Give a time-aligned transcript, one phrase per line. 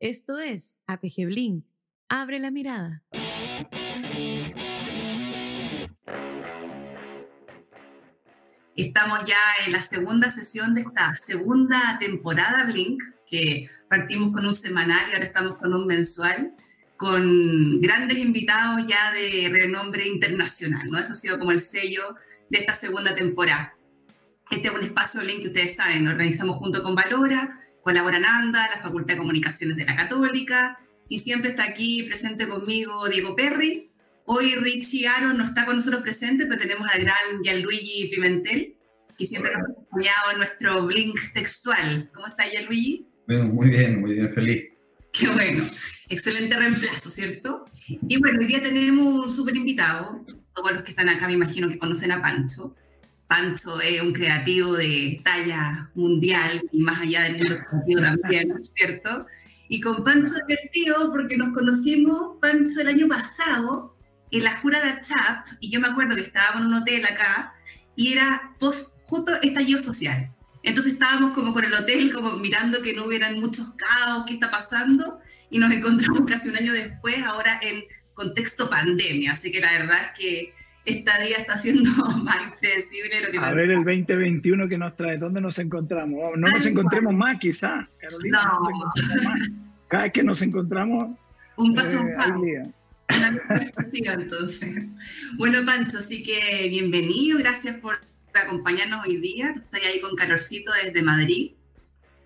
[0.00, 1.66] Esto es APG Blink.
[2.08, 3.04] Abre la mirada.
[8.74, 9.36] Estamos ya
[9.66, 15.12] en la segunda sesión de esta segunda temporada Blink, que partimos con un semanal y
[15.12, 16.54] ahora estamos con un mensual,
[16.96, 20.98] con grandes invitados ya de renombre internacional, ¿no?
[20.98, 22.16] Eso ha sido como el sello
[22.48, 23.74] de esta segunda temporada.
[24.50, 28.68] Este es un espacio Blink que ustedes saben, lo organizamos junto con Valora, colaboran ANDA,
[28.68, 33.90] la Facultad de Comunicaciones de la Católica, y siempre está aquí presente conmigo Diego Perry,
[34.32, 38.76] Hoy Richie Aaron no está con nosotros presente, pero tenemos al gran Gianluigi Pimentel,
[39.18, 42.08] que siempre nos ha acompañado en nuestro Blink textual.
[42.14, 43.08] ¿Cómo está Gianluigi?
[43.26, 44.62] Muy bien, muy bien, feliz.
[45.12, 45.64] Qué bueno,
[46.08, 47.64] excelente reemplazo, ¿cierto?
[48.06, 50.24] Y bueno, hoy día tenemos un súper invitado,
[50.54, 52.76] todos los que están acá me imagino que conocen a Pancho.
[53.30, 59.24] Pancho es un creativo de talla mundial y más allá del mundo creativo también, ¿cierto?
[59.68, 63.96] Y con Pancho divertido porque nos conocimos, Pancho, el año pasado,
[64.32, 67.54] en la Jura de Chap, y yo me acuerdo que estábamos en un hotel acá,
[67.94, 70.34] y era post, justo estallido social.
[70.64, 74.50] Entonces estábamos como con el hotel, como mirando que no hubieran muchos caos, qué está
[74.50, 79.34] pasando, y nos encontramos casi un año después, ahora en contexto pandemia.
[79.34, 80.52] Así que la verdad es que
[80.90, 81.90] esta día está siendo
[82.22, 83.20] más impredecible.
[83.22, 86.36] Lo que a ver el 2021 que nos trae, ¿dónde nos encontramos?
[86.36, 88.42] No nos encontremos más, quizá, Carolina.
[88.44, 88.60] No.
[88.60, 89.50] más.
[89.88, 91.04] Cada vez que nos encontramos...
[91.56, 92.70] Un paso eh, un paso
[94.18, 94.78] entonces.
[95.36, 98.00] Bueno, Pancho, así que bienvenido, gracias por
[98.34, 99.54] acompañarnos hoy día.
[99.60, 101.52] Estás ahí con calorcito desde Madrid.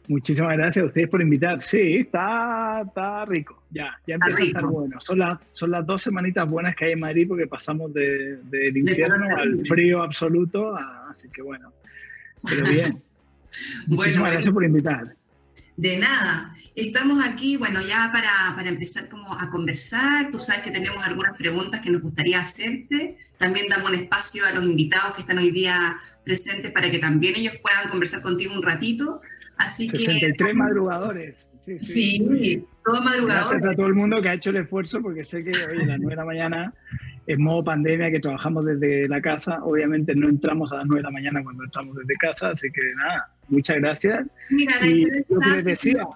[0.07, 1.61] Muchísimas gracias a ustedes por invitar.
[1.61, 3.63] Sí, está, está rico.
[3.71, 5.01] Ya, ya empieza a estar bueno.
[5.01, 8.69] Son las, son las dos semanitas buenas que hay en Madrid porque pasamos del de,
[8.75, 10.77] invierno al frío absoluto.
[11.09, 11.73] así que bueno,
[12.47, 13.03] pero bien.
[13.87, 15.17] Muchísimas gracias por invitar.
[15.77, 16.55] De nada.
[16.77, 20.31] Estamos aquí, bueno, ya para, para, empezar como a conversar.
[20.31, 23.17] Tú sabes que tenemos algunas preguntas que nos gustaría hacerte.
[23.39, 27.35] También damos un espacio a los invitados que están hoy día presentes para que también
[27.37, 29.21] ellos puedan conversar contigo un ratito.
[29.57, 31.55] Así 63 que, madrugadores.
[31.57, 33.51] Sí, sí, sí todos madrugadores.
[33.51, 35.87] Gracias a todo el mundo que ha hecho el esfuerzo, porque sé que hoy a
[35.87, 36.75] las 9 de la mañana,
[37.27, 41.03] en modo pandemia, que trabajamos desde la casa, obviamente no entramos a las 9 de
[41.03, 44.27] la mañana cuando entramos desde casa, así que nada, muchas gracias.
[44.51, 46.07] Mira, y lo que les decía,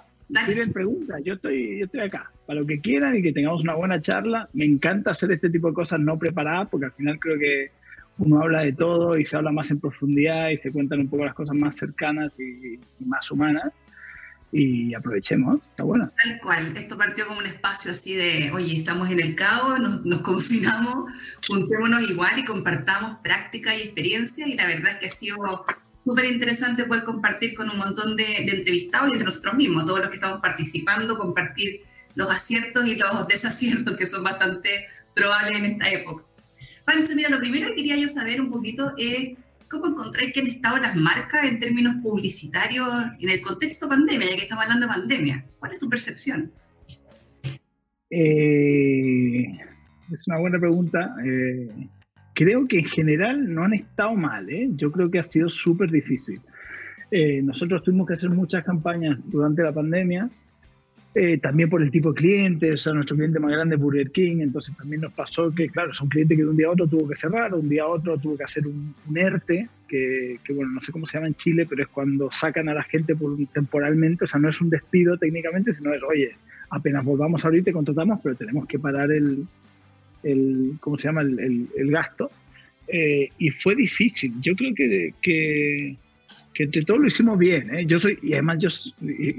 [0.44, 3.74] tienen preguntas, yo estoy, yo estoy acá, para lo que quieran y que tengamos una
[3.74, 4.48] buena charla.
[4.52, 7.70] Me encanta hacer este tipo de cosas no preparadas, porque al final creo que
[8.18, 11.24] uno habla de todo y se habla más en profundidad y se cuentan un poco
[11.24, 13.72] las cosas más cercanas y, más humanas.
[14.50, 16.10] Y aprovechemos, está bueno.
[16.24, 20.04] Tal cual, esto partió como un espacio así de, oye, estamos en el cabo, nos,
[20.06, 21.12] nos confinamos,
[21.46, 25.36] juntémonos igual y compartamos práctica y experiencia y la verdad es que ha sido
[26.08, 30.08] súper interesante poder compartir con un montón de, entrevistados y de nosotros mismos, todos los
[30.08, 31.82] que estamos participando, compartir
[32.14, 36.24] los aciertos y los desaciertos que son bastante probables en esta época.
[36.88, 39.36] Pancho, mira, lo primero que quería yo saber un poquito es
[39.68, 42.88] cómo encontráis que han estado las marcas en términos publicitarios
[43.20, 45.44] en el contexto pandemia, ya que estamos hablando de pandemia.
[45.58, 46.50] ¿Cuál es tu percepción?
[48.08, 49.58] Eh,
[50.10, 51.14] es una buena pregunta.
[51.22, 51.68] Eh,
[52.34, 54.70] creo que en general no han estado mal, ¿eh?
[54.70, 56.40] yo creo que ha sido súper difícil.
[57.10, 60.30] Eh, nosotros tuvimos que hacer muchas campañas durante la pandemia,
[61.20, 64.10] eh, también por el tipo de clientes, o sea, nuestro cliente más grande es Burger
[64.12, 66.70] King, entonces también nos pasó que, claro, es un cliente que de un día a
[66.70, 70.52] otro tuvo que cerrar, un día a otro tuvo que hacer un, ERTE, que, que,
[70.52, 73.16] bueno, no sé cómo se llama en Chile, pero es cuando sacan a la gente
[73.16, 76.36] por, temporalmente, o sea, no es un despido técnicamente, sino es, oye,
[76.70, 79.46] apenas volvamos a abrir te contratamos, pero tenemos que parar el,
[80.22, 81.22] el, ¿cómo se llama?
[81.22, 82.30] el, el, gasto.
[82.86, 84.34] Eh, y fue difícil.
[84.40, 85.96] Yo creo que, que,
[86.66, 87.72] que todo lo hicimos bien.
[87.74, 87.86] ¿eh?
[87.86, 88.68] Yo soy, y además yo,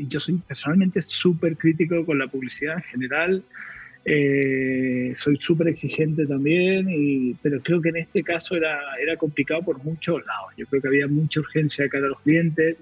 [0.07, 3.43] yo soy personalmente súper crítico con la publicidad en general.
[4.05, 9.61] Eh, soy súper exigente también, y, pero creo que en este caso era, era complicado
[9.63, 10.53] por muchos lados.
[10.57, 12.77] Yo creo que había mucha urgencia de cara a los clientes.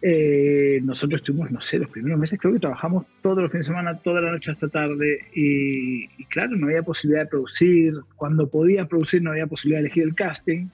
[0.00, 3.72] Eh, nosotros estuvimos, no sé, los primeros meses creo que trabajamos todos los fines de
[3.72, 7.94] semana, toda la noche hasta tarde y, claro, no había posibilidad de producir.
[8.14, 10.68] Cuando podías producir no había posibilidad de elegir el casting.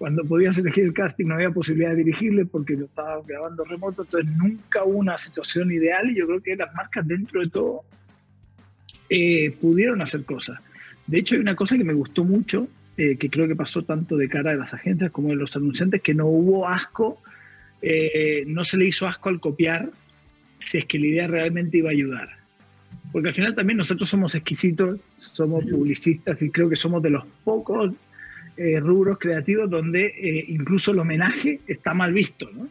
[0.00, 4.00] Cuando podías elegir el casting no había posibilidad de dirigirle porque lo estaba grabando remoto.
[4.00, 7.82] Entonces nunca hubo una situación ideal y yo creo que las marcas dentro de todo
[9.10, 10.58] eh, pudieron hacer cosas.
[11.06, 12.66] De hecho hay una cosa que me gustó mucho,
[12.96, 16.00] eh, que creo que pasó tanto de cara de las agencias como de los anunciantes,
[16.00, 17.20] que no hubo asco
[17.82, 19.90] eh, no se le hizo asco al copiar
[20.64, 22.30] si es que la idea realmente iba a ayudar.
[23.12, 27.26] Porque al final también nosotros somos exquisitos, somos publicistas y creo que somos de los
[27.44, 27.92] pocos
[28.56, 32.50] eh, rubros creativos donde eh, incluso el homenaje está mal visto.
[32.52, 32.68] ¿no?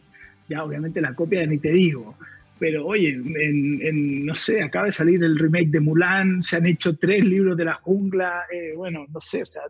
[0.48, 2.16] Ya obviamente la copia ni te digo,
[2.60, 6.96] pero oye, en, no sé, acaba de salir el remake de Mulan, se han hecho
[6.96, 9.62] tres libros de la jungla, eh, bueno, no sé, o sea,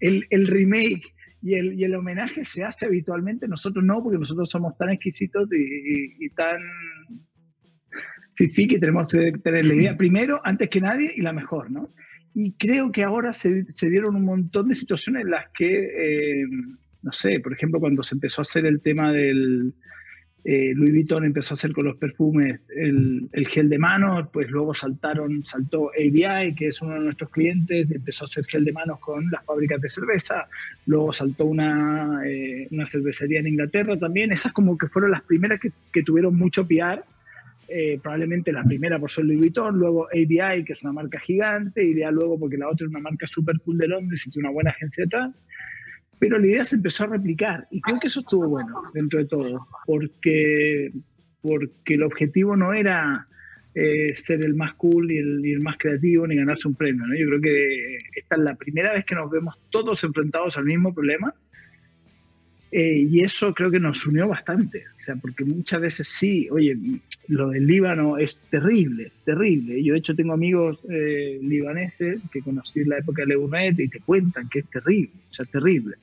[0.00, 4.50] el, el remake y el, y el, homenaje se hace habitualmente, nosotros no, porque nosotros
[4.50, 6.60] somos tan exquisitos y, tan
[8.34, 11.90] fifi que tenemos que tener la idea primero, antes que nadie, y la mejor, ¿no?
[12.38, 16.46] Y creo que ahora se, dieron un montón de situaciones en las que, eh,
[17.00, 19.72] no sé, por ejemplo, cuando se empezó a hacer el tema del
[20.44, 24.74] eh, Louis Vuitton empezó a hacer con los perfumes el, gel de manos, pues luego
[24.74, 28.98] saltaron, saltó ABI, que es uno de nuestros clientes, empezó a hacer gel de manos
[29.00, 30.46] con las fábricas de cerveza,
[30.84, 35.58] luego saltó una, eh, una cervecería en Inglaterra también, esas como que fueron las primeras
[35.58, 37.02] que, que tuvieron mucho PR,
[37.68, 41.84] eh, probablemente la primera por ser Louis Vuitton, luego ABI, que es una marca gigante,
[41.84, 44.48] y ya luego porque la otra es una marca super cool de Londres y tiene
[44.48, 45.34] una buena agencia detrás
[46.18, 49.26] pero la idea se empezó a replicar y creo que eso estuvo bueno dentro de
[49.26, 50.92] todo, porque,
[51.42, 53.26] porque el objetivo no era
[53.74, 57.06] eh, ser el más cool y el, más creativo ni ganarse un premio.
[57.06, 57.14] ¿no?
[57.14, 60.94] Yo creo que esta es la primera vez que nos vemos todos enfrentados al mismo
[60.94, 61.34] problema
[62.72, 66.76] eh, y eso creo que nos unió bastante, o sea, porque muchas veces sí, oye,
[67.28, 69.82] lo del Líbano es terrible, terrible.
[69.82, 73.88] Yo de hecho tengo amigos eh, libaneses que conocí en la época de Leunet y
[73.88, 75.96] te cuentan que es terrible, o sea, terrible.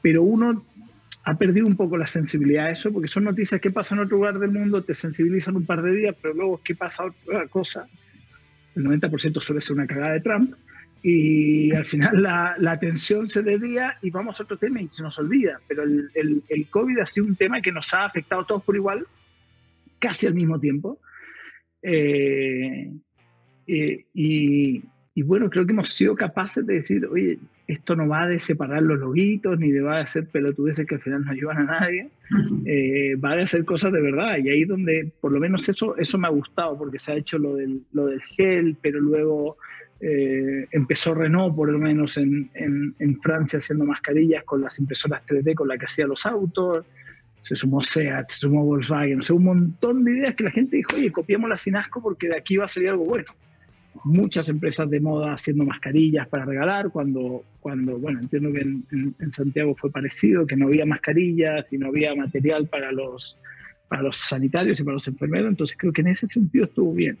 [0.00, 0.64] Pero uno
[1.24, 4.16] ha perdido un poco la sensibilidad a eso, porque son noticias que pasan en otro
[4.16, 7.86] lugar del mundo, te sensibilizan un par de días, pero luego, ¿qué pasa otra cosa?
[8.74, 10.54] El 90% suele ser una cagada de Trump
[11.02, 15.02] y al final la, la, tensión se desvía y vamos a otro tema y se
[15.02, 15.60] nos olvida.
[15.68, 18.62] Pero el, el, el, COVID ha sido un tema que nos ha afectado a todos
[18.64, 19.06] por igual,
[19.98, 20.98] casi al mismo tiempo.
[21.82, 22.90] Eh,
[23.68, 24.82] eh, y,
[25.14, 28.82] y, bueno, creo que hemos sido capaces de decir, oye, esto no va de separar
[28.82, 32.08] los loguitos ni de va de hacer pelotudeces que al final no ayudan a nadie,
[32.64, 34.38] eh, va de hacer cosas de verdad.
[34.38, 37.38] Y ahí donde, por lo menos eso, eso me ha gustado, porque se ha hecho
[37.38, 39.58] lo del, lo del gel, pero luego
[40.00, 45.54] eh, empezó Renault, por lo menos en, en, Francia, haciendo mascarillas con las impresoras 3D
[45.54, 46.84] con las que hacía los autos.
[47.40, 50.76] Se sumó SEAT, se sumó Volkswagen, o sea, un montón de ideas que la gente
[50.76, 53.26] dijo, oye, copiémosla sin asco porque de aquí va a salir algo bueno.
[54.04, 58.84] Muchas empresas de moda haciendo mascarillas para regalar, cuando, cuando bueno, entiendo que en,
[59.18, 63.36] en Santiago fue parecido, que no había mascarillas y no había material para los,
[63.88, 67.18] para los sanitarios y para los enfermeros, entonces creo que en ese sentido estuvo bien.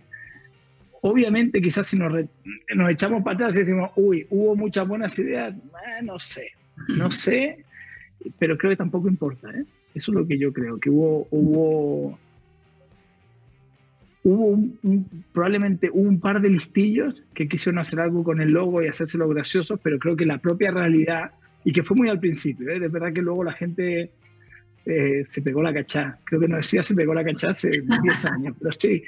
[1.10, 2.12] Obviamente, quizás si nos,
[2.74, 6.50] nos echamos para atrás y decimos, uy, hubo muchas buenas ideas, eh, no sé,
[6.98, 7.64] no sé,
[8.38, 9.48] pero creo que tampoco importa.
[9.50, 9.64] ¿eh?
[9.94, 12.18] Eso es lo que yo creo, que hubo, hubo,
[14.22, 18.88] hubo un, probablemente un par de listillos que quisieron hacer algo con el logo y
[18.88, 21.30] hacérselo graciosos, pero creo que la propia realidad,
[21.64, 22.78] y que fue muy al principio, ¿eh?
[22.78, 24.10] de verdad que luego la gente
[24.84, 26.18] eh, se pegó la cachá.
[26.24, 27.70] Creo que no decía se pegó la cachá hace
[28.02, 29.02] 10 años, pero sí,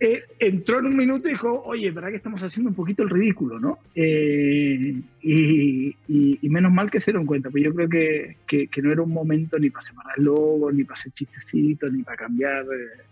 [0.00, 3.10] eh, entró en un minuto y dijo, oye, ¿verdad que estamos haciendo un poquito el
[3.10, 3.78] ridículo, no?
[3.96, 9.02] Eh, y, menos mal que se dieron cuenta, pero yo creo que, que, no era
[9.02, 13.02] un momento ni para separar logos, ni para hacer chistecitos, ni para cambiar eh,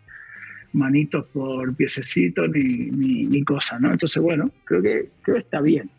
[0.72, 3.90] manitos por piececitos, ni, ni, cosas, ¿no?
[3.90, 5.90] Entonces, bueno, creo que, creo que está bien.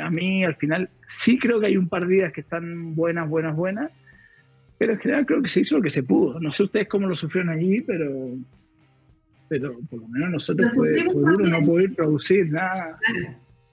[0.00, 3.28] a mí, al final, sí creo que hay un par de días que están buenas,
[3.28, 3.90] buenas, buenas,
[4.78, 6.38] pero en general creo que se hizo lo que se pudo.
[6.38, 8.36] No sé ustedes cómo lo sufrieron allí, pero
[9.48, 12.98] pero por lo menos nosotros fue, duro no poder producir nada.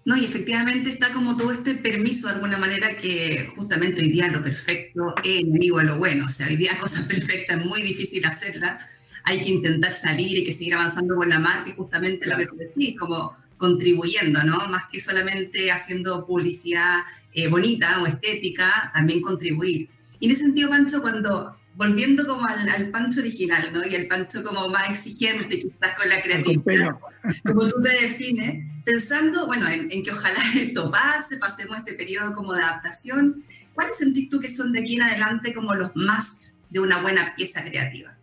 [0.06, 4.28] No, y efectivamente está como todo este permiso de alguna manera que justamente hoy día
[4.28, 6.26] lo perfecto es enemigo a lo bueno.
[6.26, 8.80] O sea, hoy día cosas perfectas es muy difícil hacerlas.
[9.24, 12.48] Hay que intentar salir y que seguir avanzando con la marca y justamente lo que
[12.58, 14.68] decís, como contribuyendo, ¿no?
[14.68, 19.88] Más que solamente haciendo publicidad eh, bonita o estética, también contribuir.
[20.20, 23.86] Y en ese sentido, Pancho, cuando volviendo como al, Pancho original, ¿no?
[23.86, 26.96] Y el Pancho como más exigente quizás con la creatividad,
[27.44, 32.54] como tú te defines, pensando, bueno, en, que ojalá esto pase, pasemos este periodo como
[32.54, 36.80] de adaptación, ¿cuáles sentís tú que son de aquí en adelante como los más de
[36.80, 38.18] una buena pieza creativa?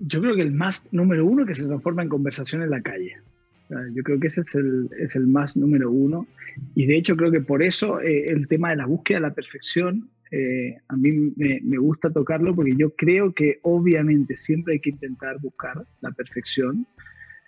[0.00, 3.20] Yo creo que el más número uno que se transforma en conversación en la calle.
[3.94, 6.26] Yo creo que ese es el, es el más número uno.
[6.74, 9.34] Y de hecho creo que por eso eh, el tema de la búsqueda de la
[9.34, 14.80] perfección, eh, a mí me, me, gusta tocarlo porque yo creo que obviamente siempre hay
[14.80, 16.86] que intentar buscar la perfección.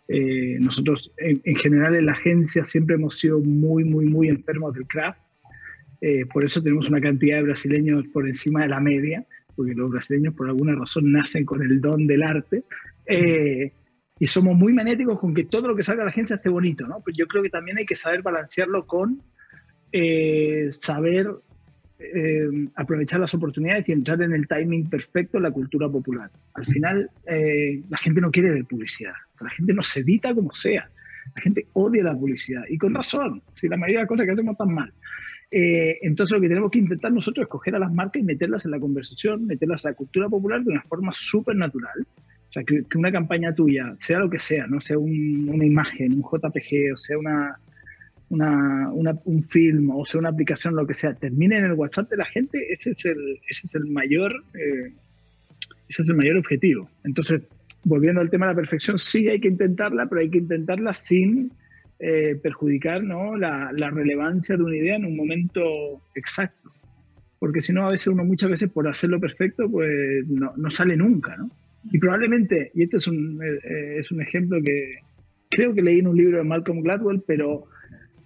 [0.08, 4.74] Eh, nosotros en, en, general en la agencia siempre hemos sido muy, muy, muy enfermos
[4.74, 5.22] del craft.
[6.32, 9.24] por eso tenemos una cantidad de brasileños por encima de la media,
[9.54, 12.64] porque los brasileños por alguna razón nacen con el don del arte
[14.22, 16.86] y somos muy magnéticos con que todo lo que salga de la agencia esté bonito,
[16.86, 17.00] ¿no?
[17.00, 19.20] Pues yo creo que también hay que saber balancearlo con
[19.90, 21.28] eh, saber
[21.98, 26.30] eh, aprovechar las oportunidades y entrar en el timing perfecto en la cultura popular.
[26.54, 29.14] Al final, eh, la gente no quiere ver publicidad.
[29.40, 30.88] la gente nos evita como sea.
[31.34, 32.62] La gente odia la publicidad.
[32.68, 34.92] Y con razón, si la mayoría de las cosas que hacemos están mal.
[35.50, 38.66] Eh, entonces lo que tenemos que intentar nosotros es coger a las marcas y meterlas
[38.66, 42.06] en la conversación, meterlas a la cultura popular de una forma súper natural.
[42.52, 46.22] O sea, que, una campaña tuya, sea lo que sea, no sea una imagen, un
[46.22, 47.58] JPG, o sea una,
[49.24, 52.26] un film, o sea una aplicación, lo que sea, termine en el WhatsApp de la
[52.26, 54.32] gente, ese es el, ese es el mayor...
[54.52, 54.92] Eh,
[55.88, 56.90] ese es el mayor objetivo.
[57.04, 57.42] Entonces,
[57.84, 61.52] volviendo al tema de la perfección, sí hay que intentarla, pero hay que intentarla sin
[61.98, 63.36] eh, perjudicar ¿no?
[63.36, 66.70] la, relevancia de una idea en un momento exacto.
[67.38, 70.96] Porque si no, a veces uno muchas veces por hacerlo perfecto, pues no, no sale
[70.96, 71.34] nunca.
[71.36, 71.50] ¿no?
[71.90, 74.98] Y probablemente, y este es un, eh, es un ejemplo que
[75.50, 77.64] creo que leí en un libro de Malcolm Gladwell, pero,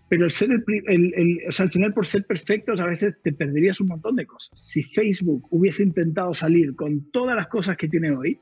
[0.08, 3.32] pero el ser el, el, o sea, al final por ser perfectos a veces te
[3.32, 4.60] perderías un montón de cosas.
[4.62, 8.38] Si Facebook hubiese intentado salir con todas las cosas que tiene hoy,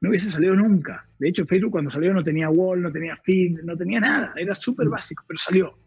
[0.00, 1.06] no hubiese salido nunca.
[1.18, 4.54] De hecho, Facebook cuando salió no tenía wall, no tenía feed, no tenía nada, era
[4.54, 5.78] súper básico, pero salió.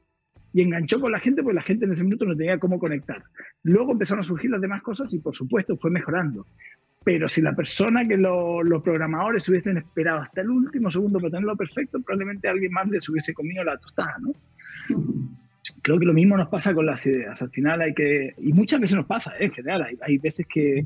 [0.53, 3.23] Y enganchó con la gente porque la gente en ese minuto no tenía cómo conectar.
[3.63, 6.47] Luego empezaron a surgir las demás cosas y por supuesto fue mejorando.
[7.07, 11.55] Pero si la persona que los programadores hubiesen esperado hasta el último segundo para tenerlo
[11.55, 14.33] perfecto, probablemente alguien más les hubiese comido la tostada, ¿no?
[15.81, 17.41] Creo que lo mismo nos pasa con las ideas.
[17.41, 19.45] Al final hay que, y muchas veces nos pasa, ¿eh?
[19.45, 20.85] en general, hay, hay veces que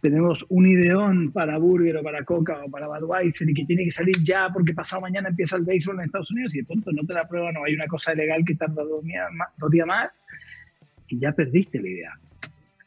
[0.00, 3.92] tenemos un ideón para Burger o para Coca o para Budweiser y que tiene que
[3.92, 7.06] salir ya porque pasado mañana empieza el béisbol en Estados Unidos y de pronto no
[7.06, 9.28] te la prueban o hay una cosa ilegal que tarda dos días
[9.86, 10.10] más
[11.06, 12.18] y ya perdiste la idea.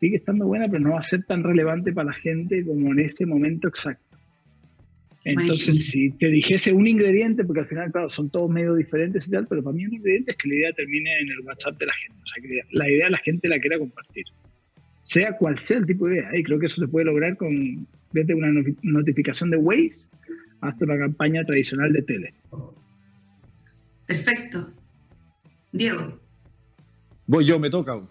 [0.04, 3.00] Sigue estando buena, pero no va a ser tan relevante para la gente como en
[3.00, 4.18] ese momento exacto.
[5.24, 9.32] Entonces, si te dijese un ingrediente, porque al final, claro, son todos medio diferentes y
[9.32, 11.86] tal, pero para mí un ingrediente es que la idea termine en el WhatsApp de
[11.86, 12.18] la gente.
[12.22, 14.26] O sea, que la idea la gente la quiera compartir
[15.04, 16.38] sea cual sea el tipo de idea.
[16.38, 20.10] Y creo que eso se puede lograr con desde una notificación de Waze
[20.60, 22.34] hasta una campaña tradicional de tele.
[24.06, 24.70] Perfecto.
[25.72, 26.20] Diego.
[27.26, 28.02] Voy yo, me toca.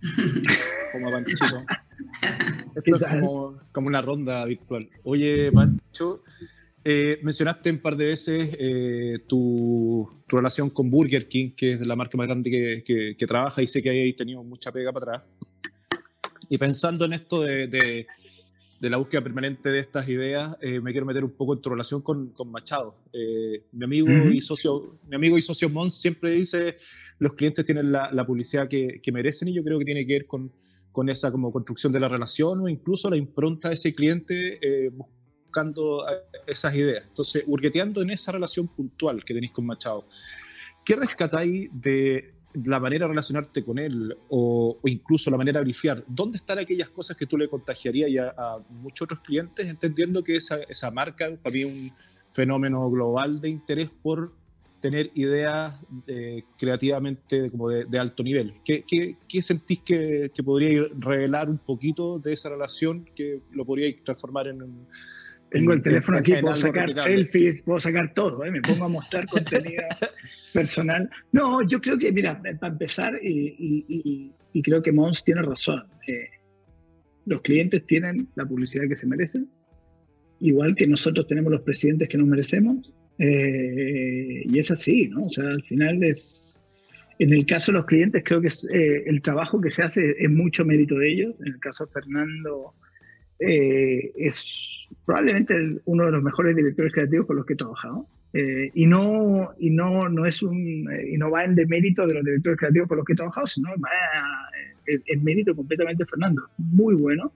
[0.92, 1.44] como Panchito.
[2.74, 3.04] Esto es
[3.72, 4.88] como, una ronda virtual.
[5.04, 6.22] Oye, Pancho,
[6.84, 11.86] eh, mencionaste un par de veces eh, tu, tu, relación con Burger King, que es
[11.86, 14.92] la marca más grande que, que, que trabaja, y sé que hay tenido mucha pega
[14.92, 15.22] para atrás.
[16.48, 18.06] Y pensando en esto de, de,
[18.90, 22.02] la búsqueda permanente de estas ideas, eh, me quiero meter un poco en tu relación
[22.02, 22.96] con, con Machado.
[23.12, 26.76] Eh, mi, amigo y socio, mi amigo y socio Mons siempre dice,
[27.20, 30.12] los clientes tienen la, la publicidad que, que, merecen y yo creo que tiene que
[30.12, 30.50] ver con,
[30.92, 34.90] con, esa como construcción de la relación o incluso la impronta de ese cliente eh,
[34.90, 36.04] buscando
[36.46, 37.04] esas ideas.
[37.08, 40.06] Entonces, hurgueteando en esa relación puntual que tenéis con Machado,
[40.84, 46.04] ¿qué rescatáis de la manera de relacionarte con él o, incluso la manera de brifiar,
[46.06, 50.56] ¿dónde están aquellas cosas que tú le contagiarías a, muchos otros clientes, entendiendo que esa,
[50.68, 51.92] esa marca para mí es un
[52.30, 54.32] fenómeno global de interés por
[54.82, 58.54] tener ideas eh, creativamente como de, alto nivel.
[58.64, 63.64] ¿Qué, qué, qué sentís que, que podría revelar un poquito de esa relación que lo
[63.64, 64.86] podría transformar en un
[65.52, 68.50] tengo el teléfono aquí, puedo sacar selfies, puedo sacar todo, ¿eh?
[68.50, 69.82] me pongo a mostrar contenido
[70.54, 71.10] personal.
[71.30, 76.30] No, yo creo que, mira, para empezar, y, creo que Mons tiene razón, eh,
[77.26, 79.46] los clientes tienen la publicidad que se merecen,
[80.40, 85.24] igual que nosotros tenemos los presidentes que nos merecemos, eh, y es así, ¿no?
[85.24, 86.58] O sea, al final es...
[87.18, 90.30] En el caso de los clientes, creo que es, el trabajo que se hace es
[90.30, 91.34] mucho mérito de ellos.
[91.40, 92.74] En el caso de Fernando,
[93.44, 98.06] eh, es probablemente uno de los mejores directores creativos con los que he trabajado.
[98.34, 102.14] Eh, y no, y no, no, es un, eh, y no va en demérito de
[102.14, 103.90] los directores creativos con los que he trabajado, sino va
[104.86, 106.42] en, mérito completamente de Fernando.
[106.56, 107.32] Muy bueno,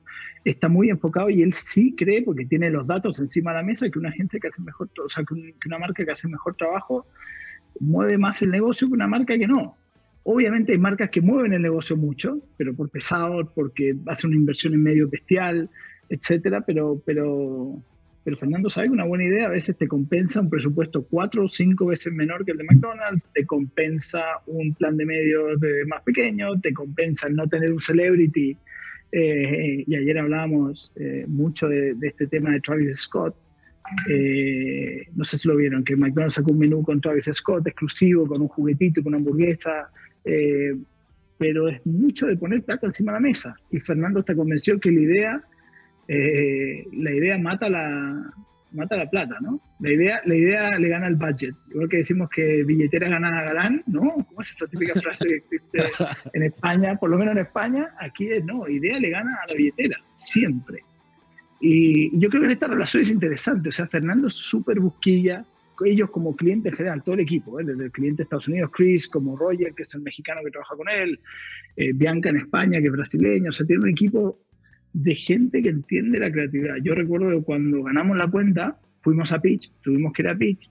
[0.51, 3.91] está muy enfocado y él sí cree, porque tiene los datos encima de la mesa,
[3.91, 5.35] que una agencia que hace mejor, o sea, que,
[5.67, 7.07] una marca que hace mejor trabajo
[7.81, 9.77] mueve más el negocio que una marca que no.
[10.23, 14.75] Obviamente hay marcas que mueven el negocio mucho, pero por pesado, porque hacen una inversión
[14.75, 15.69] en medio bestial,
[16.09, 17.83] etcétera, pero, pero,
[18.39, 22.13] Fernando sabe una buena idea a veces te compensa un presupuesto cuatro o cinco veces
[22.13, 27.29] menor que el de McDonald's, te compensa un plan de medios más pequeño, te compensa
[27.29, 28.57] no tener un celebrity.
[29.13, 33.35] Eh, y ayer hablábamos eh, mucho de, este tema de Travis Scott.
[34.11, 38.27] Eh, no sé si lo vieron, que McDonald's sacó un menú con Travis Scott exclusivo,
[38.27, 39.91] con un juguetito, con una hamburguesa.
[41.39, 43.57] pero es mucho de poner plata encima de la mesa.
[43.71, 45.45] Y Fernando está convencido que la idea
[46.09, 48.33] la idea mata la,
[48.77, 49.61] mata la plata, ¿no?
[49.81, 51.55] La idea, la idea le gana el budget.
[51.71, 54.11] Igual que decimos que billetera gana a galán, ¿no?
[54.11, 55.79] ¿Cómo es esa típica frase que existe
[56.33, 56.97] en España?
[56.97, 60.85] Por lo menos en España, aquí es, no, idea le gana a la billetera, siempre.
[61.61, 63.69] Y yo creo que esta relación es interesante.
[63.69, 65.45] O sea, Fernando es súper busquilla,
[65.85, 67.65] ellos como cliente en general, todo el equipo, ¿eh?
[67.65, 70.77] desde el cliente de Estados Unidos, Chris, como Roger, que es el mexicano que trabaja
[70.77, 71.21] con él,
[71.77, 74.41] eh, Bianca en España, que es brasileño, o sea, tiene un equipo
[74.97, 76.77] de gente que entiende la creatividad.
[76.83, 80.71] Yo recuerdo que cuando ganamos la cuenta, fuimos a Pitch, tuvimos que ir a Pitch,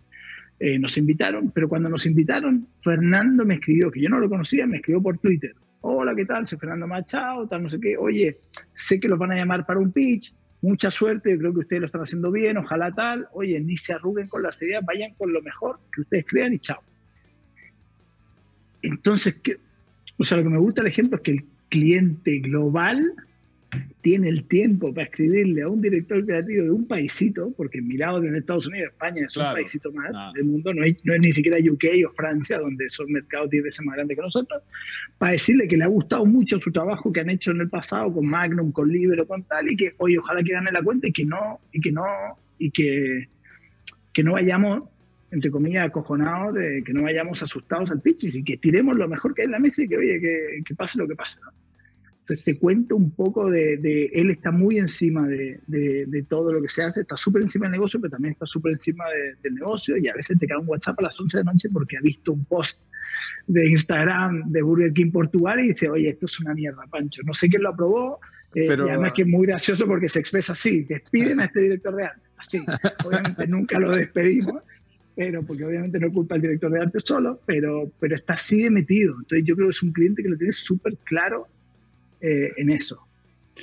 [0.59, 4.65] eh, nos invitaron, pero cuando nos invitaron, Fernando me escribió, que yo no lo conocía,
[4.65, 5.53] me escribió por Twitter.
[5.81, 6.47] Hola, ¿qué tal?
[6.47, 7.97] Soy Fernando Machado, tal, no sé qué.
[7.97, 8.39] Oye,
[8.71, 11.85] sé que los van a llamar para un pitch, mucha suerte, creo que ustedes lo
[11.85, 13.27] están haciendo bien, ojalá tal.
[13.33, 16.57] Oye, ni se arruguen con las ideas, vayan con lo mejor que ustedes crean y
[16.57, 16.81] chao.
[18.81, 19.39] Entonces,
[20.17, 23.13] o sea, lo que me gusta el ejemplo es que el cliente global
[24.01, 28.39] tiene el tiempo para escribirle a un director creativo de un paísito, porque mirado desde
[28.39, 31.57] Estados Unidos, España es un paísito más del mundo, no es, no es, ni siquiera
[31.59, 34.63] UK o Francia, donde son mercados 10 veces más grandes que nosotros,
[35.17, 38.13] para decirle que le ha gustado mucho su trabajo que han hecho en el pasado
[38.13, 41.11] con Magnum, con Libero, con tal, y que, oye, ojalá que gane la cuenta y
[41.11, 42.05] que no, y que no,
[42.59, 43.27] y que,
[44.13, 44.83] que no vayamos
[45.31, 49.33] entre comillas, acojonados de que no vayamos asustados al pitch y que tiremos lo mejor
[49.33, 51.39] que hay en la mesa y que, oye, que, que pase lo que pase.
[51.41, 51.51] ¿no?
[52.27, 56.51] Entonces te cuento un poco de, de él está muy encima de, de, de, todo
[56.51, 59.03] lo que se hace, está súper encima del negocio, pero también está súper encima
[59.43, 61.69] del negocio y a veces te cae un WhatsApp a las 11 de la noche
[61.71, 62.81] porque ha visto un post
[63.45, 67.33] de Instagram de Burger King Portugal y dice, oye, esto es una mierda, Pancho, no
[67.35, 68.19] sé quién lo aprobó,
[68.55, 68.87] eh, pero...
[68.87, 72.13] y además que es muy gracioso porque se expresa así, despiden a este director real,
[72.37, 72.65] así,
[73.05, 74.63] obviamente nunca lo despedimos,
[75.15, 78.69] pero porque obviamente no culpa al director de arte solo, pero, pero está así de
[78.69, 79.13] metido.
[79.13, 81.47] Entonces yo creo que es un cliente que lo tiene súper claro
[82.21, 83.05] eh, en eso.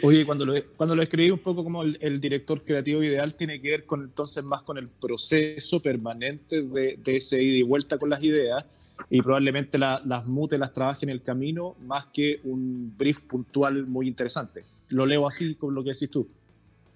[0.03, 3.61] Oye, cuando lo, cuando lo escribí un poco como el, el, director creativo ideal, tiene
[3.61, 7.99] que ver con entonces más con el proceso permanente de, de ese ida y vuelta
[7.99, 8.67] con las ideas
[9.11, 13.87] y probablemente la, las mute, las trabaje en el camino más que un brief puntual
[13.87, 14.65] muy interesante.
[14.89, 16.27] Lo leo así con lo que decís tú.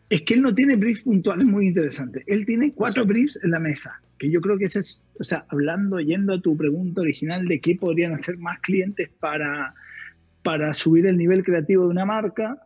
[0.09, 2.23] Es que él no tiene briefs puntuales muy interesantes.
[2.27, 5.03] Él tiene cuatro o sea, briefs en la mesa, que yo creo que ese es,
[5.19, 9.75] o sea, hablando, yendo a tu pregunta original de qué podrían hacer más clientes para,
[10.47, 12.57] para subir el nivel creativo de una marca,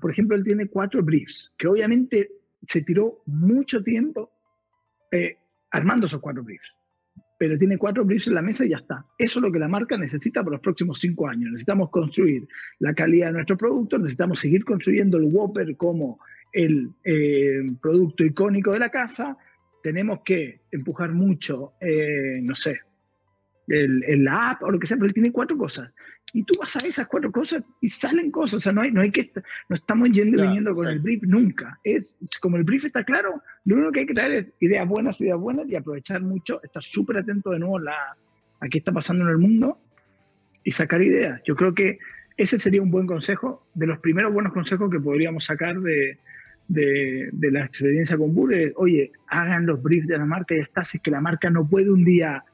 [0.00, 2.30] por ejemplo, él tiene cuatro briefs, que obviamente
[2.66, 4.30] se tiró mucho tiempo
[5.12, 5.36] eh,
[5.70, 6.72] armando esos cuatro briefs,
[7.38, 9.04] pero tiene cuatro briefs en la mesa y ya está.
[9.18, 11.50] Eso es lo que la marca necesita para los próximos cinco años.
[11.50, 16.18] Necesitamos construir la calidad de nuestro producto, necesitamos seguir construyendo el Whopper como
[16.54, 19.36] el eh, producto icónico de la casa,
[19.82, 22.80] tenemos que empujar mucho, eh, no sé,
[23.68, 25.92] el, el, la app o lo que sea, pero él tiene cuatro cosas.
[26.36, 28.54] Y tú vas a esas cuatro cosas y salen cosas.
[28.54, 29.32] O sea, no, hay, no hay que,
[29.70, 30.92] no estamos yendo y viniendo con sí.
[30.92, 31.80] el brief nunca.
[31.82, 35.18] Es, como el brief está claro, lo único que hay que traer es ideas buenas,
[35.22, 37.96] ideas buenas y aprovechar mucho, estar súper atento de nuevo la,
[38.60, 39.80] a qué está pasando en el mundo
[40.62, 41.40] y sacar ideas.
[41.46, 41.98] Yo creo que
[42.36, 46.18] ese sería un buen consejo, de los primeros buenos consejos que podríamos sacar de,
[46.68, 50.64] de, de, la experiencia con Burger, oye, hagan los briefs de la marca y ya
[50.64, 52.44] está, si es que la marca no puede un día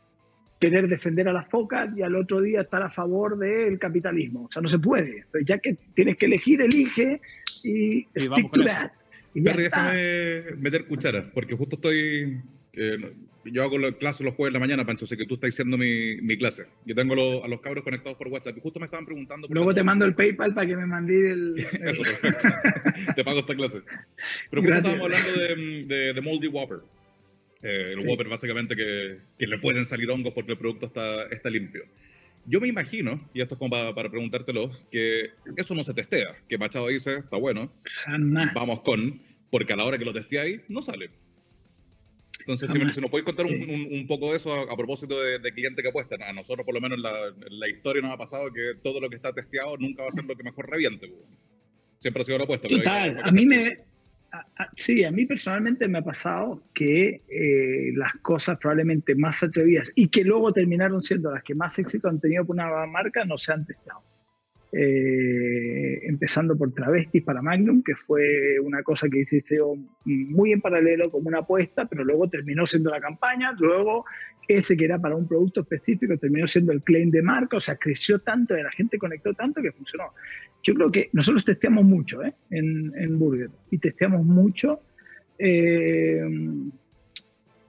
[0.63, 4.45] querer defender a las focas y al otro día estar a favor del capitalismo.
[4.45, 5.25] O sea, no se puede.
[5.33, 7.21] Pero ya que tienes que elegir, elige
[7.65, 8.93] y, y stick to that.
[9.35, 12.41] Y Perry, déjame meter cuchara, porque justo estoy...
[12.75, 13.13] Eh,
[13.45, 15.77] yo hago la clase los jueves de la mañana, Pancho, sé que tú estás haciendo
[15.77, 16.67] mi, mi clase.
[16.87, 19.49] Yo tengo lo, a los cabros conectados por WhatsApp y justo me estaban preguntando...
[19.51, 21.59] Luego te mando el PayPal para que me mandé el...
[21.73, 21.89] el...
[21.89, 22.49] Eso, perfecto.
[23.17, 23.81] te pago esta clase.
[24.49, 26.79] Pero justo estábamos hablando de, de, de Moldy Whopper.
[27.63, 28.09] Eh, el sí.
[28.09, 31.85] Whopper básicamente que, que, le pueden salir hongos porque el producto está, está limpio.
[32.45, 36.37] Yo me imagino, y esto es como para, para, preguntártelo, que eso no se testea,
[36.49, 38.53] que Machado dice, está bueno, Jamás.
[38.53, 41.11] vamos con, porque a la hora que lo testea no sale.
[42.41, 43.55] Entonces, si, si, nos podéis contar sí.
[43.55, 46.33] un, un, un, poco de eso a, a propósito de, de, cliente que apuestan, a
[46.33, 49.33] nosotros por lo menos la, la, historia nos ha pasado que todo lo que está
[49.33, 51.13] testeado nunca va a ser lo que mejor reviente.
[52.01, 52.67] Siempre ha sido lo opuesto.
[52.67, 53.79] Total, a mí me,
[54.75, 60.09] sí, a mí personalmente me ha pasado que eh, las cosas probablemente más atrevidas y
[60.09, 63.53] que luego terminaron siendo las que más éxito han tenido por una marca no se
[63.53, 64.03] han testado.
[64.75, 70.63] Eh, empezando por Travestis para Magnum, que fue una cosa que hice SEO muy en
[70.63, 74.07] paralelo como una apuesta, pero luego terminó siendo la campaña, luego
[74.49, 77.77] ese que era para un producto específico terminó siendo el claim de marca, o sea,
[77.77, 80.15] creció tanto, la gente conectó tanto que funcionó.
[80.63, 82.35] Yo creo que nosotros testeamos mucho ¿eh?
[82.51, 84.81] en, Burger y testeamos mucho
[85.39, 86.23] eh,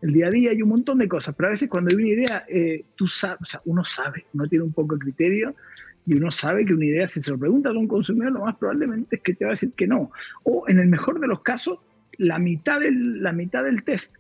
[0.02, 2.08] el día a día y un montón de cosas, pero a veces cuando hay una
[2.08, 5.56] idea, eh, tú sabes, o sea, uno sabe, uno tiene un poco de criterio
[6.06, 8.56] y uno sabe que una idea, si se lo preguntas a un consumidor, lo más
[8.58, 10.12] probablemente es que te va a decir que no.
[10.44, 11.80] O en el mejor de los casos,
[12.18, 14.18] la mitad, del, la mitad del test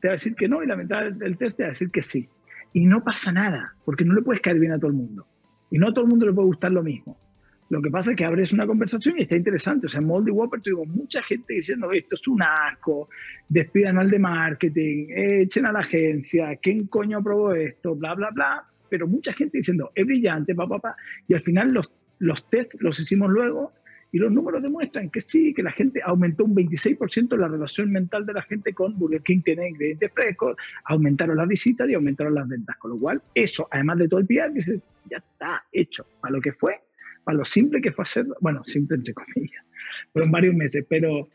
[0.00, 1.90] te va a decir que no y la mitad del test te va a decir
[1.90, 2.28] que sí.
[2.74, 5.26] Y no pasa nada, porque no le puedes caer bien a todo el mundo.
[5.70, 7.16] Y no a todo el mundo le puede gustar lo mismo.
[7.70, 9.86] Lo que pasa es que abres una conversación y está interesante.
[9.86, 13.08] O sea, en Moldy Whopper tuvimos mucha gente diciendo esto es un asco,
[13.48, 17.94] despidan al de marketing, echen a la agencia, ¿quién coño aprobó esto?
[17.94, 18.64] Bla, bla, bla.
[18.88, 20.96] Pero mucha gente diciendo es brillante, papá, papá.
[21.26, 23.72] Y al final los, los tests los hicimos luego
[24.14, 28.24] y los números demuestran que sí, que la gente aumentó un 26% la relación mental
[28.24, 32.46] de la gente con Burger King tiene ingredientes frescos, aumentaron las visitas y aumentaron las
[32.46, 32.76] ventas.
[32.76, 36.06] Con lo cual, eso, además de todo el PR, dice, ya está hecho.
[36.20, 36.80] Para lo que fue,
[37.24, 39.64] para lo simple que fue hacerlo, bueno, simple entre comillas,
[40.12, 41.28] fueron varios meses, pero,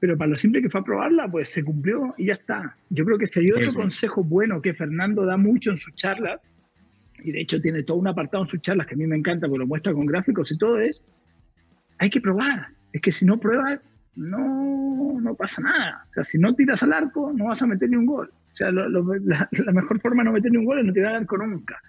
[0.00, 2.76] pero para lo simple que fue aprobarla, pues se cumplió y ya está.
[2.90, 6.40] Yo creo que si hay otro consejo bueno que Fernando da mucho en sus charlas,
[7.22, 9.48] y de hecho tiene todo un apartado en sus charlas que a mí me encanta
[9.48, 11.02] porque lo muestra con gráficos y todo, es
[11.98, 12.68] hay que probar.
[12.92, 13.80] Es que si no pruebas,
[14.14, 16.06] no, no pasa nada.
[16.08, 18.30] O sea, si no tiras al arco, no vas a meter ni un gol.
[18.52, 21.22] O sea, la, mejor forma de no meter ni un gol es no tirar al
[21.22, 21.80] arco nunca.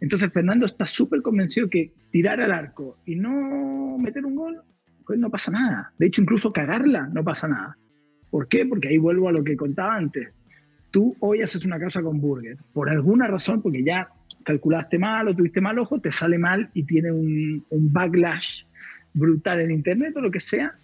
[0.00, 4.62] Entonces Fernando está súper convencido que tirar al arco y no meter un gol,
[5.06, 5.92] pues no pasa nada.
[5.98, 7.76] De hecho, incluso cagarla no pasa nada.
[8.30, 8.66] ¿Por qué?
[8.66, 10.28] Porque ahí vuelvo a lo que contaba antes.
[10.90, 12.56] Tú hoy haces una casa con burger.
[12.72, 14.08] Por alguna razón, porque ya
[14.44, 18.64] calculaste mal o tuviste mal ojo, te sale mal y tiene un, un backlash
[19.14, 20.78] brutal en Internet o lo que sea,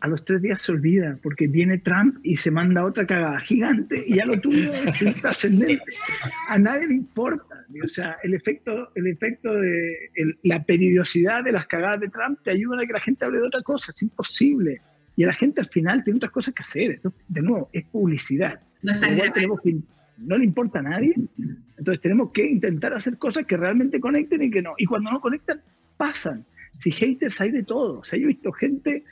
[0.00, 4.04] a los tres días se olvida, porque viene Trump y se manda otra cagada gigante
[4.06, 5.82] y ya lo tuyo es trascendente.
[6.48, 7.66] A nadie le importa.
[7.82, 10.10] O sea, el efecto, el efecto de
[10.44, 13.46] la periodicidad de las cagadas de Trump te ayuda a que la gente hable de
[13.46, 13.90] otra cosa.
[13.90, 14.80] Es imposible.
[15.16, 17.00] Y a la gente al final tiene otras cosas que hacer.
[17.28, 18.60] de nuevo, es publicidad.
[18.82, 18.92] No,
[20.18, 21.14] no le importa a nadie.
[21.76, 24.74] Entonces tenemos que intentar hacer cosas que realmente conecten y que no.
[24.78, 25.60] Y cuando no conectan,
[25.96, 28.00] pasan si haters hay de todo.
[28.00, 29.04] O sea, yo he visto gente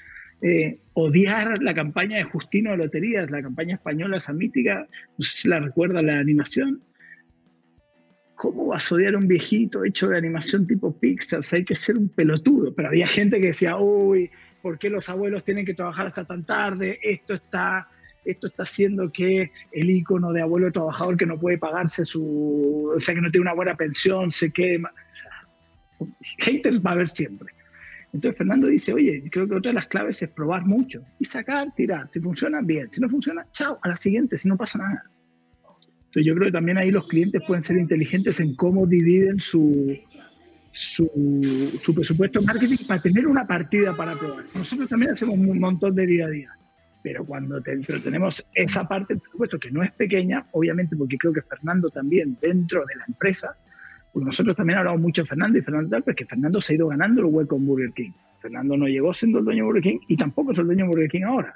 [0.49, 4.87] eh, odiar la campaña de Justino de Loterías, la campaña española, esa mítica,
[5.19, 6.81] no sé si la recuerda la animación.
[8.37, 11.41] ¿Cómo vas a odiar a un viejito hecho de animación tipo Pixar?
[11.41, 12.73] O sea, hay que ser un pelotudo.
[12.73, 14.31] Pero había gente que decía, uy,
[14.63, 17.01] ¿por qué los abuelos tienen que trabajar hasta tan tarde?
[17.03, 17.89] Esto está,
[18.25, 23.01] esto está haciendo que el icono de abuelo trabajador que no puede pagarse su, o
[23.01, 24.77] sea, que no tiene una buena pensión, se quede.
[24.77, 26.07] O sea,
[26.39, 27.56] haters va a haber siempre.
[28.17, 31.69] Entonces Fernando dice, oye, creo que otra de las claves es probar mucho y sacar,
[31.77, 32.09] tirar.
[32.09, 32.89] Si funciona, bien.
[32.91, 35.05] Si no funciona, chao, a la siguiente, si no pasa nada.
[36.07, 39.99] Entonces yo creo que también ahí los clientes pueden ser inteligentes en cómo dividen su,
[40.73, 41.11] su,
[41.79, 44.47] su presupuesto en marketing para tener una partida para probar.
[44.55, 46.51] Nosotros también hacemos un montón de día a día.
[47.03, 51.43] Pero cuando tenemos esa parte del presupuesto que no es pequeña, obviamente porque creo que
[51.43, 53.59] Fernando también dentro de la empresa
[54.17, 56.89] porque nosotros también hablamos mucho de Fernando y Fernando tal, porque Fernando se ha ido
[56.89, 58.13] ganando el hueco en Burger King.
[58.41, 60.89] Fernando no llegó siendo el dueño de Burger King y tampoco es el dueño de
[60.89, 61.55] Burger King ahora.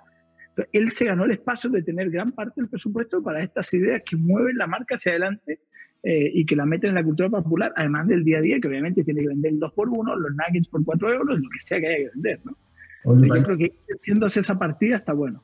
[0.70, 4.14] él se ganó el espacio de tener gran parte del presupuesto para estas ideas que
[4.14, 5.60] mueven la marca hacia adelante
[6.02, 8.68] eh, y que la meten en la cultura popular, además del día a día, que
[8.68, 11.60] obviamente tiene que vender el 2 por 1 los nuggets por 4 euros, lo que
[11.60, 12.40] sea que haya que vender.
[12.44, 13.36] ¿no?
[13.36, 15.42] yo creo que haciéndose esa partida está bueno.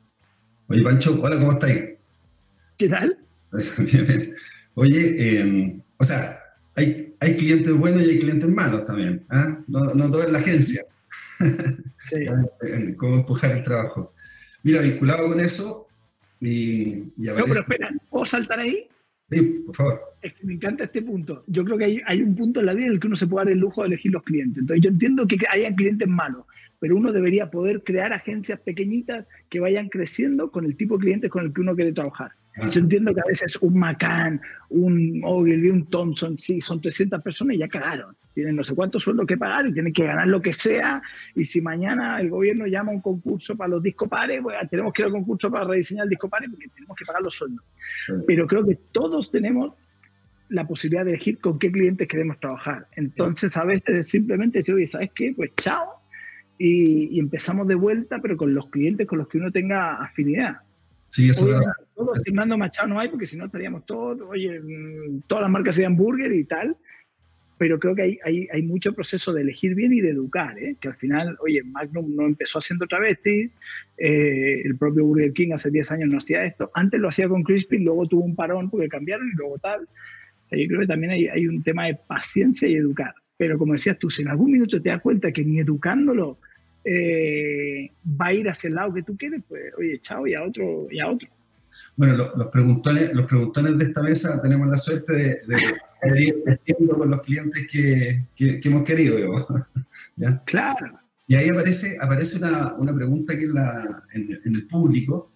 [0.67, 1.83] Oye, Pancho, hola, ¿cómo estáis?
[2.77, 3.17] ¿Qué tal?
[4.75, 6.41] Oye, eh, o sea,
[6.77, 9.25] hay, hay clientes buenos y hay clientes malos también.
[9.31, 9.59] ¿ah?
[9.67, 10.85] No, no todo es la agencia.
[11.39, 12.27] Sí.
[12.97, 14.15] Cómo empujar el trabajo.
[14.63, 15.89] Mira, vinculado con eso.
[16.41, 18.89] Y, No, pero espera, ¿puedo saltar ahí?
[19.29, 20.01] Sí, por favor.
[20.21, 21.45] Es que me encanta este punto.
[21.47, 23.27] Yo creo que hay, hay, un punto en la vida en el que uno se
[23.27, 24.61] puede dar el lujo de elegir los clientes.
[24.61, 26.45] Entonces, yo entiendo que hayan clientes malos,
[26.79, 31.31] pero uno debería poder crear agencias pequeñitas que vayan creciendo con el tipo de clientes
[31.31, 32.33] con el que uno quiere trabajar.
[32.71, 34.41] Yo entiendo que a veces un McCann,
[34.71, 38.17] un Ogilvy, un Thompson, sí, son 300 personas y ya cagaron.
[38.35, 41.03] Tienen no sé cuántos sueldos que pagar y tienen que ganar lo que sea.
[41.35, 45.03] Y si mañana el gobierno llama a un concurso para los discopares, bueno, tenemos que
[45.03, 47.65] ir al concurso para rediseñar el disco porque tenemos que pagar los sueldos.
[48.27, 49.75] Pero creo que todos tenemos
[50.49, 52.87] la posibilidad de elegir con qué clientes queremos trabajar.
[52.97, 55.35] Entonces, a veces simplemente decir, oye, ¿sabes qué?
[55.37, 56.01] Pues chao.
[56.59, 60.61] Y, y empezamos de vuelta, pero con los clientes con los que uno tenga afinidad.
[61.09, 61.61] Sí, eso es
[61.97, 65.77] Todos Fernando Machado no hay porque si no estaríamos todos, oye, mm, todas las marcas
[65.77, 66.77] de hamburguer y tal,
[67.59, 70.77] pero creo que hay, hay, hay, mucho proceso de elegir bien y de educar, ¿eh?
[70.79, 73.51] que al final, oye, Magnum no empezó haciendo travesti,
[73.97, 77.43] eh, el propio Burger King hace 10 años no hacía esto, antes lo hacía con
[77.43, 79.89] Crispin, luego tuvo un parón porque cambiaron y luego tal.
[80.51, 83.99] yo creo que también hay, hay un tema de paciencia y educar, pero como decías
[83.99, 86.39] tú, si en algún minuto te das cuenta que ni educándolo
[86.85, 90.45] eh, va a ir hacia el lado que tú quieres, pues oye, chao y a
[90.45, 90.87] otro.
[90.91, 91.29] Y a otro.
[91.97, 97.11] Bueno, los, preguntones, los preguntones de esta mesa tenemos la suerte de, de, ir con
[97.11, 99.17] los clientes que, que, hemos querido.
[100.45, 101.01] Claro.
[101.27, 105.33] Y ahí aparece, aparece una, una pregunta que en, la, en, el público,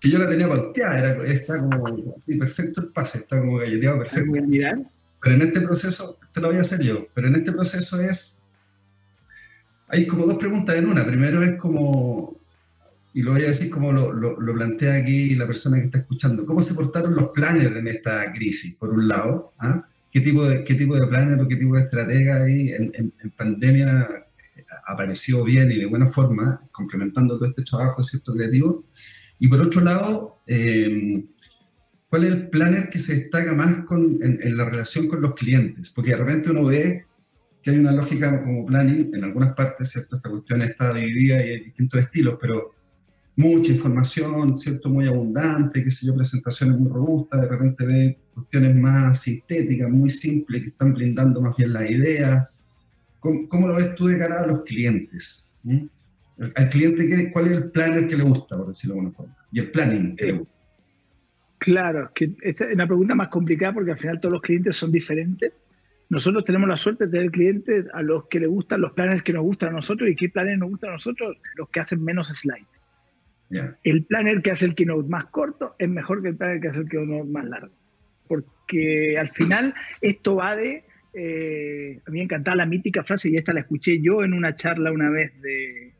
[0.00, 1.84] que yo la tenía era, está como
[2.26, 4.32] perfecto el pase, está como galleteado perfecto.
[5.22, 8.44] Pero en este proceso, te lo voy a hacer yo, pero en este proceso es,
[9.88, 11.04] hay como dos preguntas en una.
[11.04, 12.39] Primero es como,
[13.12, 16.46] y lo voy a decir como lo, lo, plantea aquí la persona que está escuchando,
[16.46, 18.76] ¿cómo se portaron los planners en esta crisis?
[18.76, 19.86] Por un lado, ¿ah?
[20.12, 23.30] ¿Qué tipo de, qué tipo de planner o qué tipo de estratega ahí en, en,
[23.36, 24.08] pandemia
[24.86, 28.84] apareció bien y de buena forma, complementando todo este trabajo cierto creativo?
[29.38, 31.24] Y por otro lado, eh,
[32.08, 35.34] ¿cuál es el planner que se destaca más con, en, en, la relación con los
[35.34, 35.90] clientes?
[35.90, 37.06] Porque de repente uno ve
[37.62, 40.16] que hay una lógica como planning en algunas partes, ¿cierto?
[40.16, 42.74] Esta cuestión está dividida y hay distintos estilos, pero
[43.40, 44.90] mucha información, ¿cierto?
[44.90, 50.10] Muy abundante, qué sé yo, presentaciones muy robustas, de repente ve cuestiones más sintéticas, muy
[50.10, 52.50] simples, que están brindando más bien la idea.
[53.18, 55.48] ¿Cómo, lo ves tú de cara a los clientes?
[55.62, 55.86] ¿Mm?
[56.54, 59.36] Al cliente, ¿cuál es el planner que le gusta, por decirlo de alguna forma?
[59.52, 60.54] Y el planning que le gusta.
[61.58, 65.52] Claro, que es una pregunta más complicada porque al final todos los clientes son diferentes.
[66.08, 69.34] Nosotros tenemos la suerte de tener clientes a los que le gustan los planners que
[69.34, 72.28] nos gustan a nosotros y qué planes nos gustan a nosotros, los que hacen menos
[72.28, 72.94] slides.
[73.82, 76.80] El planner que hace el keynote más corto es mejor que el planner que hace
[76.80, 77.72] el keynote más largo.
[78.28, 80.84] Porque al final esto va de...
[81.12, 84.54] Eh, a mí me encantaba la mítica frase y esta la escuché yo en una
[84.54, 85.92] charla una vez de,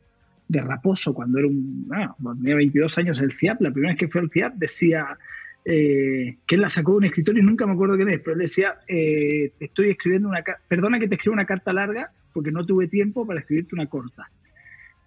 [0.47, 1.89] de Raposo cuando era un...
[1.91, 3.61] Ah, tenía 22 años el FIAP.
[3.61, 5.17] La primera vez que fue al FIAP decía...
[5.63, 8.33] Eh, que él la sacó de un escritorio y nunca me acuerdo quién es, pero
[8.33, 12.65] él decía, eh, estoy escribiendo una perdona que te escriba una carta larga porque no
[12.65, 14.29] tuve tiempo para escribirte una corta.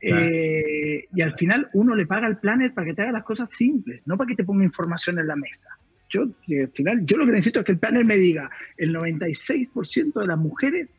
[0.07, 3.51] Eh, y al final uno le paga al planner para que te haga las cosas
[3.51, 5.71] simples, no para que te ponga información en la mesa.
[6.11, 10.21] Yo, al final, yo lo que necesito es que el planner me diga, el 96%
[10.21, 10.99] de las mujeres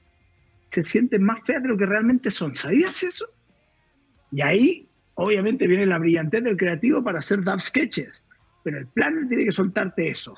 [0.69, 2.55] se sienten más feas de lo que realmente son.
[2.55, 3.27] ¿Sabías eso?
[4.31, 8.25] Y ahí, obviamente, viene la brillantez del creativo para hacer dub sketches.
[8.63, 10.35] Pero el planner tiene que soltarte eso.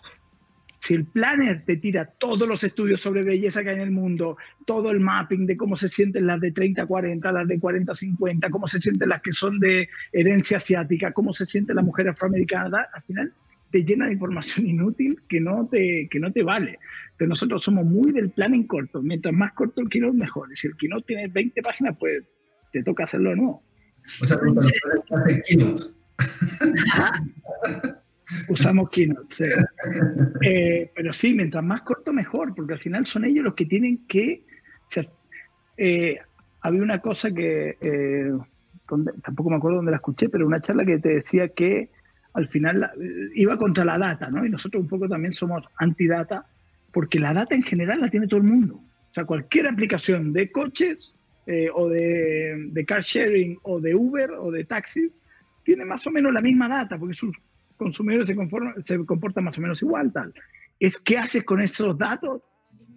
[0.88, 4.38] Si el planner te tira todos los estudios sobre belleza que hay en el mundo,
[4.66, 8.80] todo el mapping de cómo se sienten las de 30-40, las de 40-50, cómo se
[8.80, 13.34] sienten las que son de herencia asiática, cómo se siente la mujer afroamericana, al final
[13.70, 16.80] te llena de información inútil que no te, que no te vale.
[17.12, 19.02] Entonces nosotros somos muy del planning corto.
[19.02, 20.48] Mientras más corto el keynote, mejor.
[20.54, 22.24] Si el keynote tiene 20 páginas, pues
[22.72, 23.62] te toca hacerlo de nuevo.
[24.22, 24.38] O sea,
[25.46, 25.84] keynote.
[28.50, 29.46] Usamos Keynote,
[30.42, 34.06] eh, pero sí, mientras más corto, mejor, porque al final son ellos los que tienen
[34.06, 34.44] que...
[35.78, 36.18] Eh,
[36.62, 38.32] había una cosa que, eh,
[39.24, 41.90] tampoco me acuerdo dónde la escuché, pero una charla que te decía que
[42.34, 42.92] al final
[43.34, 44.46] iba contra la data, ¿no?
[44.46, 46.46] Y nosotros un poco también somos anti-data,
[46.92, 48.76] porque la data en general la tiene todo el mundo.
[48.76, 51.16] O sea, cualquier aplicación de coches
[51.74, 55.10] o de, de, car sharing o de Uber o de taxi
[55.64, 57.36] tiene más o menos la misma data, porque sus
[57.78, 58.36] consumidores se,
[58.84, 60.34] se comportan más o menos igual, tal.
[60.80, 62.42] Es qué haces con esos datos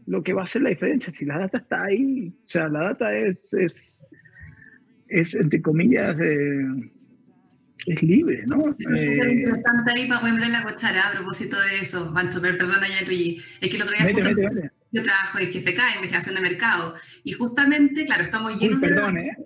[0.06, 1.12] lo que va a hacer la diferencia.
[1.12, 4.04] Si la data está ahí, o sea, la data es, es,
[5.08, 6.66] es entre comillas, eh,
[7.86, 8.76] es libre, ¿no?
[8.78, 12.86] Es súper eh, interesante ahí para meter la cuchara a propósito de eso, Pancho, perdona
[12.86, 13.06] ya,
[13.60, 18.24] Es que el otro día yo trabajo en GFK, investigación de mercado, y justamente, claro,
[18.24, 19.36] estamos llenos perdón, ¿eh?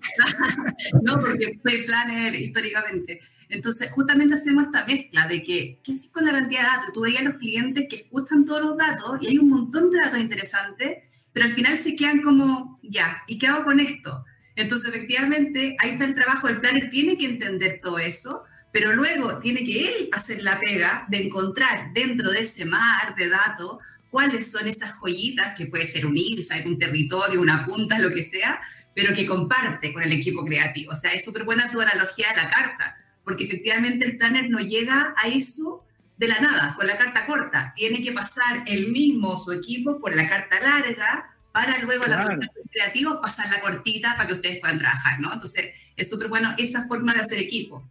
[1.02, 3.20] no, porque soy planner históricamente.
[3.48, 6.92] Entonces, justamente hacemos esta mezcla de que, ¿qué es con la cantidad de datos?
[6.92, 9.98] Tú veías a los clientes que escuchan todos los datos y hay un montón de
[9.98, 10.98] datos interesantes,
[11.32, 14.24] pero al final se quedan como, ya, ¿y qué hago con esto?
[14.56, 16.48] Entonces, efectivamente, ahí está el trabajo.
[16.48, 21.06] El planner tiene que entender todo eso, pero luego tiene que él hacer la pega
[21.08, 23.78] de encontrar dentro de ese mar de datos
[24.14, 28.22] cuáles son esas joyitas, que puede ser un insight, un territorio, una punta, lo que
[28.22, 28.62] sea,
[28.94, 30.92] pero que comparte con el equipo creativo.
[30.92, 34.60] O sea, es súper buena tu analogía de la carta, porque efectivamente el planner no
[34.60, 35.84] llega a eso
[36.16, 37.72] de la nada, con la carta corta.
[37.74, 42.38] Tiene que pasar el mismo su equipo por la carta larga para luego la la
[42.70, 45.32] creativo pasar la cortita para que ustedes puedan trabajar, ¿no?
[45.32, 47.84] Entonces, es súper bueno esa forma de hacer equipo.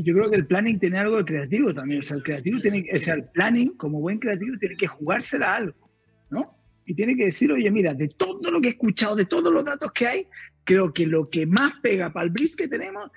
[0.00, 2.00] Y yo creo que el planning tiene algo de creativo también.
[2.00, 5.52] O sea, el creativo tiene, o sea, el planning, como buen creativo, tiene que jugársela
[5.52, 5.90] a algo,
[6.30, 6.56] ¿no?
[6.86, 9.62] Y tiene que decir, oye, mira, de todo lo que he escuchado, de todos los
[9.62, 10.26] datos que hay,
[10.64, 13.10] creo que lo que más pega para el brief que tenemos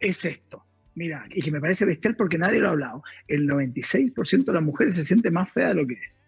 [0.00, 0.64] es esto.
[0.94, 3.02] Mira, y que me parece bestial porque nadie lo ha hablado.
[3.28, 6.18] El 96% de las mujeres se siente más fea de lo que es.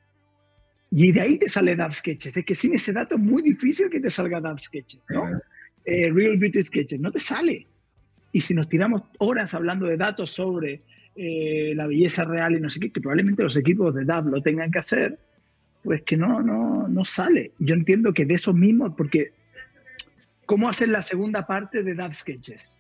[0.90, 2.37] Y de ahí te sale Dab Sketches.
[2.37, 5.40] Es que sin ese dato es muy difícil que te salga Dab Sketches, ¿no?
[5.87, 7.01] Eh, Real Beauty Sketches.
[7.01, 7.66] No te sale.
[8.33, 10.83] Y si nos tiramos horas hablando de datos sobre
[11.14, 14.42] eh, la belleza real y no sé qué, que probablemente los equipos de DAB lo
[14.42, 15.18] tengan que hacer,
[15.85, 17.53] pues que no, no, no sale.
[17.59, 19.33] Yo entiendo que de esos mismos, porque
[20.47, 22.79] ¿cómo hacer la segunda parte de Dab Sketches?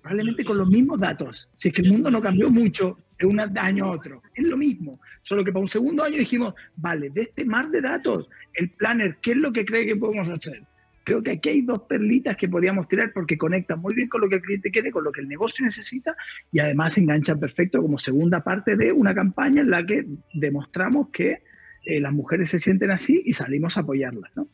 [0.00, 1.48] Probablemente con los mismos datos.
[1.54, 4.56] Si es que el mundo no cambió mucho de un año a otro, es lo
[4.56, 5.00] mismo.
[5.22, 9.18] Solo que para un segundo año dijimos, vale, de este mar de datos, el planner,
[9.20, 10.62] ¿qué es lo que cree que podemos hacer?
[11.08, 14.28] Creo que aquí hay dos perlitas que podríamos tirar porque conectan muy bien con lo
[14.28, 16.14] que el cliente quiere, con lo que el negocio necesita
[16.52, 21.42] y además enganchan perfecto como segunda parte de una campaña en la que demostramos que
[21.86, 24.30] eh, las mujeres se sienten así y salimos a apoyarlas.
[24.36, 24.48] ¿no?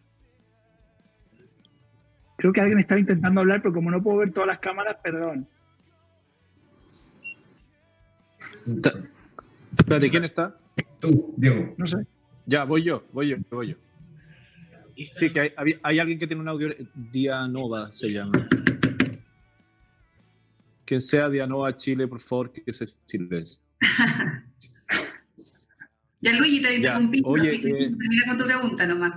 [2.36, 5.48] Creo que alguien estaba intentando hablar, pero como no puedo ver todas las cámaras, perdón.
[9.76, 10.56] Espérate, ¿quién está?
[11.00, 11.74] Tú, Diego.
[11.76, 12.06] No sé.
[12.46, 13.76] Ya, voy yo, voy yo, voy yo.
[14.96, 15.52] Sí, que hay,
[15.82, 16.68] hay, alguien que tiene un audio.
[16.94, 18.48] Dianova se llama.
[20.84, 23.58] Quien sea Dianova Chile, por favor, que se silencie.
[26.20, 27.22] ya, Luigi, te interrumpí.
[27.24, 29.14] Oye, así que eh, termina con tu pregunta nomás.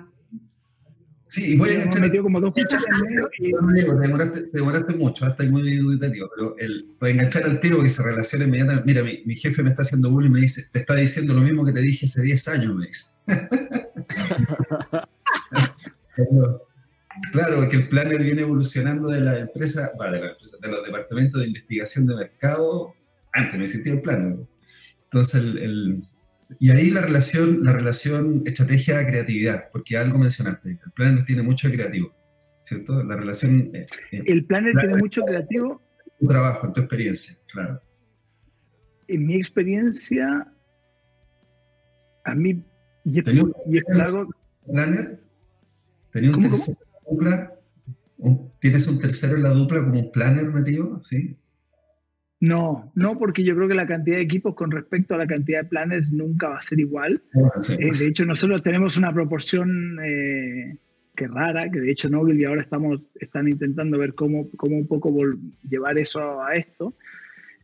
[1.27, 2.01] Sí, y voy a enganchar.
[2.01, 3.29] metido como dos medio.
[3.37, 3.51] Y...
[3.51, 7.89] Te demoraste, te demoraste mucho, hasta muy duditario, pero el, para enganchar al tiro y
[7.89, 8.87] se relaciona inmediatamente.
[8.87, 11.41] Mira, mi, mi, jefe me está haciendo bullying y me dice: Te está diciendo lo
[11.41, 13.05] mismo que te dije hace 10 años, me dice.
[17.31, 20.27] Claro, porque el planner viene evolucionando de la empresa, vale, de,
[20.61, 22.93] de los departamentos de investigación de mercado,
[23.33, 24.37] antes no existía el planner.
[25.05, 26.03] Entonces, el,
[26.59, 32.13] y ahí la relación, la relación estrategia-creatividad, porque algo mencionaste, el planner tiene mucho creativo,
[32.63, 33.03] ¿cierto?
[33.03, 33.71] La relación...
[33.73, 35.81] Eh, eh, el planner tiene mucho creativo.
[36.19, 37.81] Tu trabajo, en tu experiencia, claro.
[39.07, 40.53] En mi experiencia,
[42.25, 42.63] a mí,
[43.05, 43.25] y es,
[43.67, 44.29] y es algo...
[44.71, 45.19] ¿Planner?
[46.21, 47.53] ¿Tenía un tercero en la dupla?
[48.59, 50.99] ¿Tienes un tercero en la dupla como un planner metido?
[51.03, 51.37] ¿Sí?
[52.39, 55.61] No, no, porque yo creo que la cantidad de equipos con respecto a la cantidad
[55.61, 57.21] de planners nunca va a ser igual.
[57.35, 60.77] Ah, eh, de hecho, nosotros tenemos una proporción eh,
[61.15, 64.87] que rara, que de hecho Nobel y ahora estamos, están intentando ver cómo, cómo un
[64.87, 65.15] poco
[65.67, 66.95] llevar eso a esto.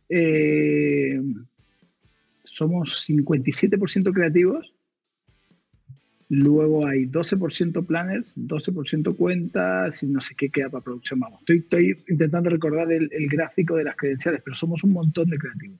[0.08, 1.20] Eh,
[2.44, 4.74] somos 57% creativos
[6.30, 11.20] Luego hay 12% planners, 12% cuentas y no sé qué queda para producción.
[11.20, 15.36] Vamos, estoy, estoy intentando recordar el, gráfico de las credenciales, pero somos un montón de
[15.36, 15.78] creativos.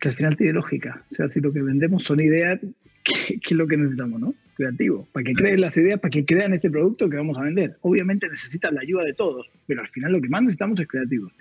[0.00, 1.04] Que al final tiene lógica.
[1.10, 2.60] O sea, si lo que vendemos son ideas,
[3.04, 4.34] ¿qué, es lo que necesitamos, no?
[4.56, 5.06] Creativos.
[5.08, 7.76] Para que creen las ideas, para que crean este producto que vamos a vender.
[7.82, 11.32] Obviamente necesitan la ayuda de todos, pero al final lo que más necesitamos es creativos.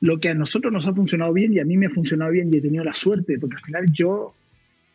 [0.00, 2.50] Lo que a nosotros nos ha funcionado bien y a mí me ha funcionado bien
[2.52, 4.34] y he tenido la suerte, porque al final yo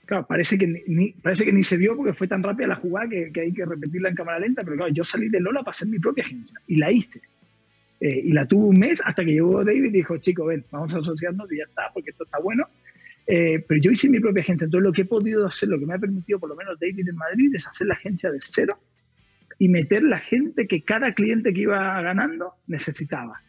[0.05, 3.09] Claro, parece que ni, parece que ni se vio porque fue tan rápida la jugada
[3.09, 5.87] que, hay que repetirla en cámara lenta, pero claro, yo salí de Lola para hacer
[5.87, 7.21] mi propia agencia y la hice.
[7.99, 10.93] Eh, y la tuve un mes hasta que llegó David y dijo, chico, ven, vamos
[10.95, 12.67] a asociarnos y ya está, porque esto está bueno.
[13.25, 15.87] Eh, pero yo hice mi propia agencia, entonces lo que he podido hacer, lo que
[15.87, 18.77] me ha permitido por lo menos David en Madrid, es hacer la agencia de cero
[19.57, 23.41] y meter la gente que cada cliente que iba ganando necesitaba.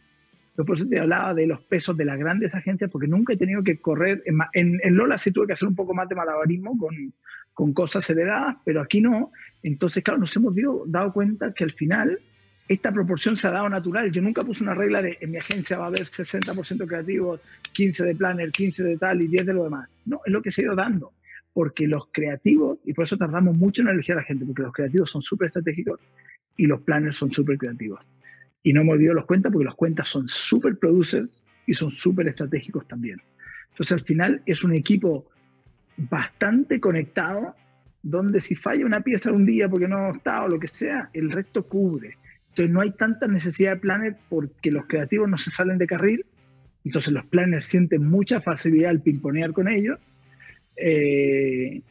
[0.57, 3.37] Yo por eso te hablaba de los pesos de las grandes agencias, porque nunca he
[3.37, 4.23] tenido que correr.
[4.25, 7.13] En, Lola sí tuve que hacer un poco más de malabarismo con,
[7.53, 9.31] con cosas heredadas, pero aquí no.
[9.61, 10.55] Entonces, claro, nos hemos
[10.87, 12.19] dado cuenta que al final
[12.67, 14.11] esta proporción se ha dado natural.
[14.11, 17.39] Yo nunca puse una regla de en mi agencia va a haber 60% creativos,
[17.73, 19.87] 15 de planner, 15 de tal y 10 de lo demás.
[20.05, 21.13] No, es lo que se ha ido dando.
[21.53, 24.73] Porque los creativos, y por eso tardamos mucho en elegir a la gente, porque los
[24.73, 25.99] creativos son súper estratégicos
[26.55, 27.99] y los planners son súper creativos.
[28.63, 32.27] Y no hemos olvidado los cuentas porque los cuentas son super producers y son súper
[32.27, 33.21] estratégicos también.
[33.69, 35.29] Entonces al final es un equipo
[35.97, 37.55] bastante conectado
[38.03, 41.31] donde si falla una pieza un día porque no está o lo que sea, el
[41.31, 42.17] resto cubre.
[42.49, 46.25] Entonces no hay tanta necesidad de planners porque los creativos no se salen de carril,
[46.85, 49.99] entonces los planners sienten mucha facilidad al pimponear con ellos.
[50.77, 51.81] Eh,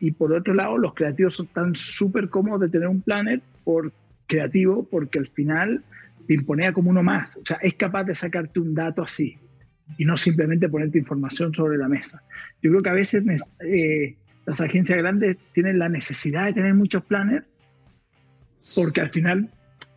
[0.00, 3.92] y por otro lado, los creativos tan súper cómodos de tener un planner por
[4.32, 5.84] creativo porque al final
[6.26, 7.36] te imponea como uno más.
[7.36, 9.38] O sea, es capaz de sacarte un dato así
[9.98, 12.22] y no simplemente ponerte información sobre la mesa.
[12.62, 13.24] Yo creo que a veces
[13.60, 14.16] eh,
[14.46, 17.44] las agencias grandes tienen la necesidad de tener muchos planners
[18.74, 19.50] porque al final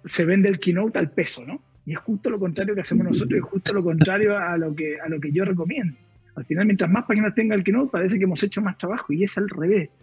[0.04, 1.62] se vende el keynote al peso, ¿no?
[1.86, 5.00] Y es justo lo contrario que hacemos nosotros es justo lo contrario a lo que,
[5.00, 5.96] a lo que yo recomiendo.
[6.36, 9.24] Al final, mientras más páginas tenga el keynote, parece que hemos hecho más trabajo y
[9.24, 9.98] es al revés.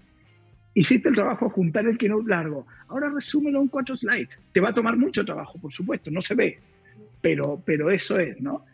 [0.74, 2.66] Hiciste el trabajo de juntar el keynote largo.
[2.88, 4.40] Ahora resúmelo en cuatro slides.
[4.52, 6.58] Te va a tomar mucho trabajo, por supuesto, no se ve.
[7.20, 8.64] Pero, pero eso es, ¿no?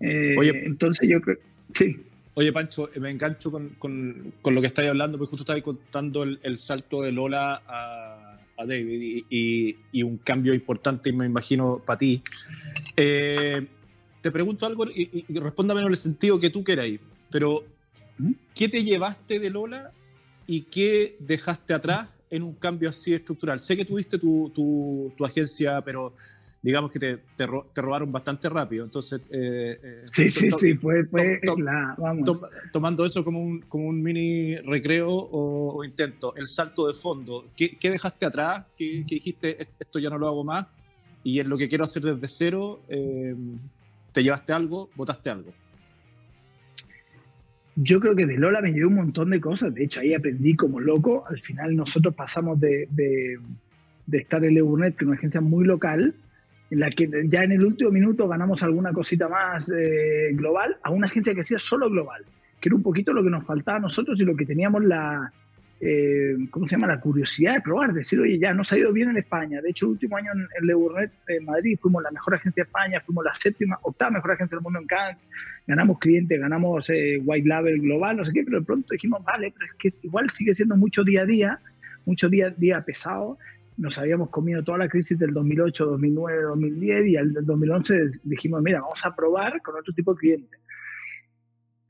[0.00, 1.38] Eh, Oye, entonces yo creo.
[1.74, 1.96] Sí.
[2.34, 6.24] Oye, Pancho, me engancho con, con, con lo que estáis hablando, porque justo estáis contando
[6.24, 11.80] el, el, salto de Lola a, a David y, y, un cambio importante, me imagino,
[11.84, 12.22] para ti.
[12.96, 13.64] Eh,
[14.20, 16.98] te pregunto algo y, y respóndame en el sentido que tú queráis,
[17.30, 17.64] pero
[18.18, 18.32] ¿Mm?
[18.54, 19.92] ¿qué te llevaste de Lola
[20.46, 23.60] y qué dejaste atrás en un cambio así estructural?
[23.60, 26.14] Sé que tuviste tu, tu, tu agencia, pero
[26.64, 28.86] digamos que te, te, robaron bastante rápido.
[28.86, 32.40] Entonces, eh, eh, sí, sí, sí, fue, fue la, vamos.
[32.72, 37.76] tomando eso como un, como un mini recreo o, intento, el salto de fondo, ¿qué,
[37.76, 38.64] qué dejaste atrás?
[38.78, 40.66] ¿Qué, ¿Qué, dijiste, esto ya no lo hago más?
[41.22, 43.34] Y es lo que quiero hacer desde cero, eh,
[44.12, 44.88] ¿te llevaste algo?
[44.94, 45.52] ¿Votaste algo?
[47.76, 49.74] Yo creo que de Lola me llevé un montón de cosas.
[49.74, 51.24] De hecho, ahí aprendí como loco.
[51.28, 53.38] Al final nosotros pasamos de, de,
[54.06, 56.14] de estar en Leburnet, que es una agencia muy local,
[56.70, 60.90] en la que ya en el último minuto ganamos alguna cosita más eh, global, a
[60.90, 62.24] una agencia que sea solo global,
[62.60, 65.32] que era un poquito lo que nos faltaba a nosotros y lo que teníamos la,
[65.80, 66.86] eh, ¿cómo se llama?
[66.86, 69.60] La curiosidad de probar, de decir, oye, ya nos ha ido bien en España.
[69.60, 72.68] De hecho, el último año en, el Leburnet en Madrid fuimos la mejor agencia de
[72.68, 75.18] España, fuimos la séptima, octava mejor agencia del mundo en Cannes,
[75.66, 79.52] ganamos clientes, ganamos eh, White Label global, no sé qué, pero de pronto dijimos, vale,
[79.52, 81.60] pero es que igual sigue siendo mucho día a día,
[82.06, 83.38] mucho día a día pesado
[83.76, 88.80] nos habíamos comido toda la crisis del 2008, 2009, 2010 y al 2011 dijimos, mira,
[88.80, 90.60] vamos a probar con otro tipo de clientes.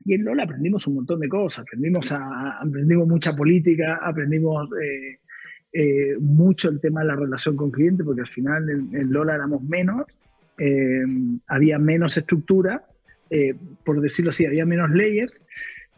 [0.05, 5.19] Y en Lola aprendimos un montón de cosas, aprendimos, a, aprendimos mucha política, aprendimos eh,
[5.73, 9.63] eh, mucho el tema de la relación con clientes, porque al final en, Lola éramos
[9.63, 10.05] menos,
[10.59, 11.03] eh,
[11.49, 12.85] había menos estructura,
[13.85, 15.43] por decirlo así, había menos layers,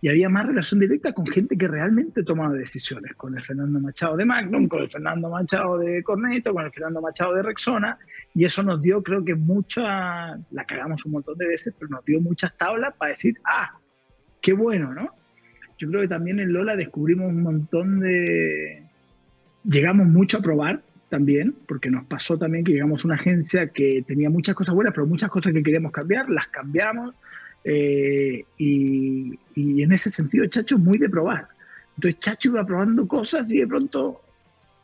[0.00, 4.16] y había más relación directa con gente que realmente tomaba decisiones, con el Fernando Machado
[4.16, 7.98] de Magnum, con el Fernando Machado de Corneto, con el Fernando Machado de Rexona,
[8.34, 12.04] y eso nos dio, creo que mucha, la cagamos un montón de veces, pero nos
[12.04, 13.78] dio muchas tablas para decir, ah,
[14.46, 15.10] qué bueno, ¿no?
[15.76, 18.80] Yo creo que también en Lola descubrimos un montón de...
[19.64, 24.04] Llegamos mucho a probar también, porque nos pasó también que llegamos a una agencia que
[24.06, 27.12] tenía muchas cosas buenas, pero muchas cosas que queríamos cambiar, las cambiamos,
[27.64, 31.48] eh, y, en ese sentido Chacho muy de probar.
[31.96, 34.20] Entonces Chacho iba probando cosas y de pronto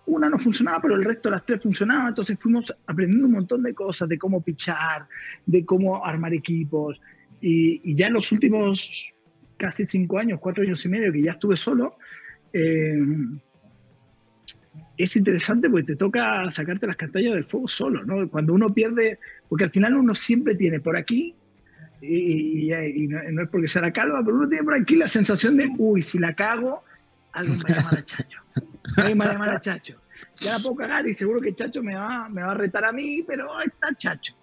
[0.06, 2.08] una no funcionaba, pero el resto de las tres funcionaba.
[2.08, 5.06] Entonces fuimos aprendiendo un montón de cosas, de cómo pichar,
[5.46, 7.00] de cómo armar equipos.
[7.40, 9.11] Y, ya en los últimos
[9.62, 11.96] casi cinco años, cuatro años y medio que ya estuve solo,
[12.52, 12.98] eh,
[14.96, 18.28] es interesante porque te toca sacarte las cantallas del fuego solo, ¿no?
[18.28, 21.36] Cuando uno pierde, porque al final uno siempre tiene por aquí
[22.00, 25.70] y, no, es porque sea la calva, pero uno tiene por aquí la sensación de,
[25.78, 26.82] uy, si la cago,
[27.32, 28.38] alguien me va a llamar a Chacho.
[28.96, 30.00] Alguien me va a llamar a Chacho.
[30.40, 32.92] Ya la puedo cagar y seguro que Chacho me va, me va a retar a
[32.92, 34.34] mí, pero está Chacho.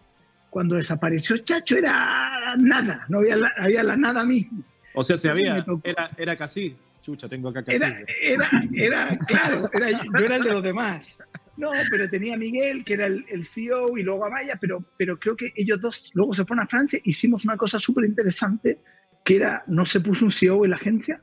[0.50, 4.64] Cuando desapareció Chacho era nada, no había la, había la nada mismo.
[5.00, 7.78] O sea, se había, era, era casi, chucha, tengo acá casi.
[7.78, 11.20] Era, era, era claro, era, yo era el de los demás.
[11.56, 15.18] No, pero tenía a Miguel, que era el, CEO, y luego a Maya, pero, pero
[15.18, 17.00] creo que ellos dos luego se fueron a Francia.
[17.06, 18.78] Hicimos una cosa súper interesante,
[19.24, 21.22] que era, no se puso un CEO en la agencia,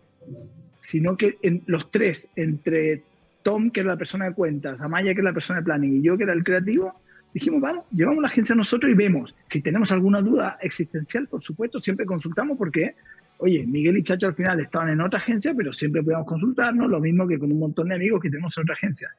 [0.78, 3.02] sino que en, los tres, entre
[3.42, 6.02] Tom, que era la persona de cuentas, Amaya, que era la persona de planning, y
[6.02, 6.98] yo, que era el creativo,
[7.36, 9.34] dijimos, vamos, llevamos la agencia nosotros y vemos.
[9.44, 12.94] Si tenemos alguna duda existencial, por supuesto, siempre consultamos porque,
[13.38, 17.00] oye, Miguel y Chacho al final estaban en otra agencia, pero siempre podíamos consultarnos, lo
[17.00, 19.10] mismo que con un montón de amigos que tenemos en otra agencia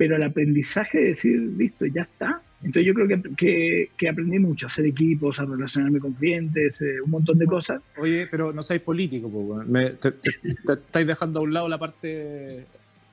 [0.00, 2.40] pero el aprendizaje de decir, listo, ya está.
[2.62, 7.02] Entonces yo creo que, que, aprendí mucho, a hacer equipos, a relacionarme con clientes, eh,
[7.04, 7.82] un montón de cosas.
[7.98, 10.14] Oye, pero no seáis político, pues, me, te,
[10.72, 12.64] estáis dejando a un lado la parte,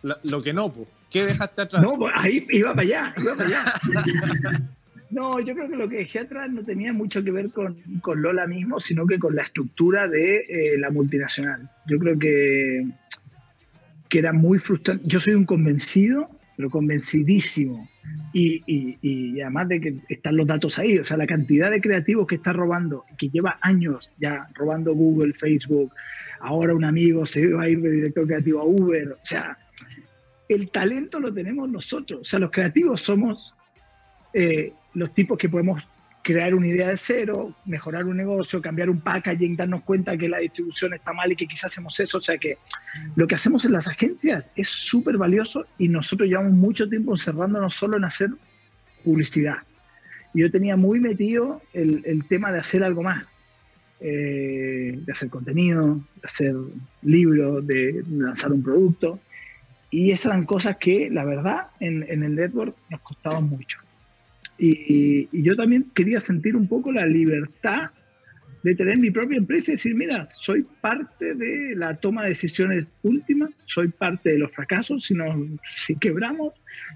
[0.01, 0.87] lo que no, pues.
[1.11, 1.83] ¿Qué dejaste atrás?
[1.83, 4.61] No, pues ahí iba para allá, iba para allá.
[5.09, 8.21] No, yo creo que lo que dejé atrás no tenía mucho que ver con, con
[8.21, 11.69] Lola mismo, sino que con la estructura de eh, la multinacional.
[11.87, 12.85] Yo creo que,
[14.09, 15.07] que era muy frustrante.
[15.07, 17.87] Yo soy un convencido pero convencidísimo.
[18.33, 22.25] Y, y, además de que están los datos ahí, o sea, la cantidad de creativos
[22.25, 25.93] que está robando, que lleva años ya robando Google, Facebook,
[26.39, 29.57] ahora un amigo se va a ir de director creativo a Uber, o sea,
[30.49, 33.55] el talento lo tenemos nosotros, o sea, los creativos somos
[34.33, 35.83] eh, los tipos que podemos
[36.27, 40.39] crear una idea de cero, mejorar un negocio, cambiar un packaging, darnos cuenta que la
[40.39, 42.17] distribución está mal y que quizás hacemos eso.
[42.17, 42.57] O sea que
[43.15, 47.75] lo que hacemos en las agencias es súper valioso y nosotros llevamos mucho tiempo encerrándonos
[47.75, 48.29] solo en hacer
[49.05, 49.59] publicidad.
[50.33, 53.37] yo tenía muy metido el, tema de hacer algo más,
[54.01, 56.55] eh, de hacer contenido, de hacer
[57.03, 59.21] libros, de lanzar un producto.
[59.89, 63.86] Y esas eran cosas que, la verdad, en, en el network nos costaban mucho.
[64.57, 67.91] Y, yo también quería sentir un poco la libertad
[68.63, 72.91] de tener mi propia empresa y decir, mira, soy parte de la toma de decisiones
[73.03, 75.15] últimas, soy parte de los fracasos si,
[75.65, 76.53] si quebramos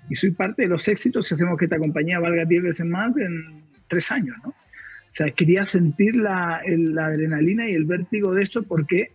[0.09, 3.15] y soy parte de los éxitos si hacemos que esta compañía valga 10 veces más
[3.17, 4.49] en tres años, ¿no?
[4.49, 9.11] O sea, quería sentir la, la adrenalina y el vértigo de eso porque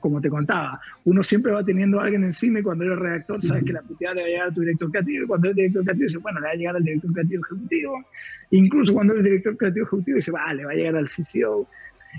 [0.00, 3.64] como te contaba, uno siempre va teniendo a alguien encima y cuando eres redactor sabes
[3.64, 5.84] que la puteada le va a llegar a tu director creativo y cuando eres director
[5.84, 8.04] creativo dice, bueno, le va a llegar al director creativo ejecutivo.
[8.50, 11.68] Incluso cuando eres director creativo ejecutivo dice, va, le va a llegar al CCO.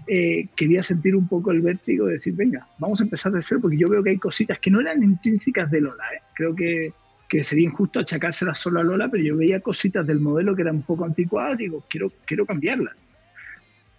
[0.08, 3.60] Eh, quería sentir un poco el vértigo de decir, venga, vamos a empezar de cero
[3.62, 6.04] porque yo veo que hay cositas que no eran intrínsecas de Lola.
[6.16, 6.22] ¿eh?
[6.34, 6.94] Creo que,
[7.28, 10.78] que sería injusto achacárselas solo a Lola, pero yo veía cositas del modelo que eran
[10.78, 12.96] un poco anticuadas y digo, quiero, quiero cambiarlas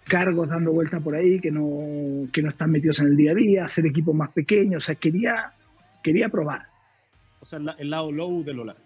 [0.04, 3.34] cargos dando vuelta por ahí que no, que no están metidos en el día a
[3.34, 5.52] día, hacer equipos más pequeños, o sea, quería,
[6.02, 6.66] quería probar.
[7.40, 8.76] O sea, el lado low de Lola.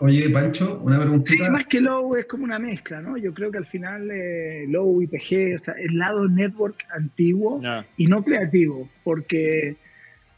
[0.00, 1.44] Oye, Pancho, una preguntita.
[1.44, 3.16] Sí, más que low es como una mezcla, ¿no?
[3.16, 7.62] Yo creo que al final eh, low, IPG, o sea, el lado network antiguo
[7.96, 9.76] y no creativo, porque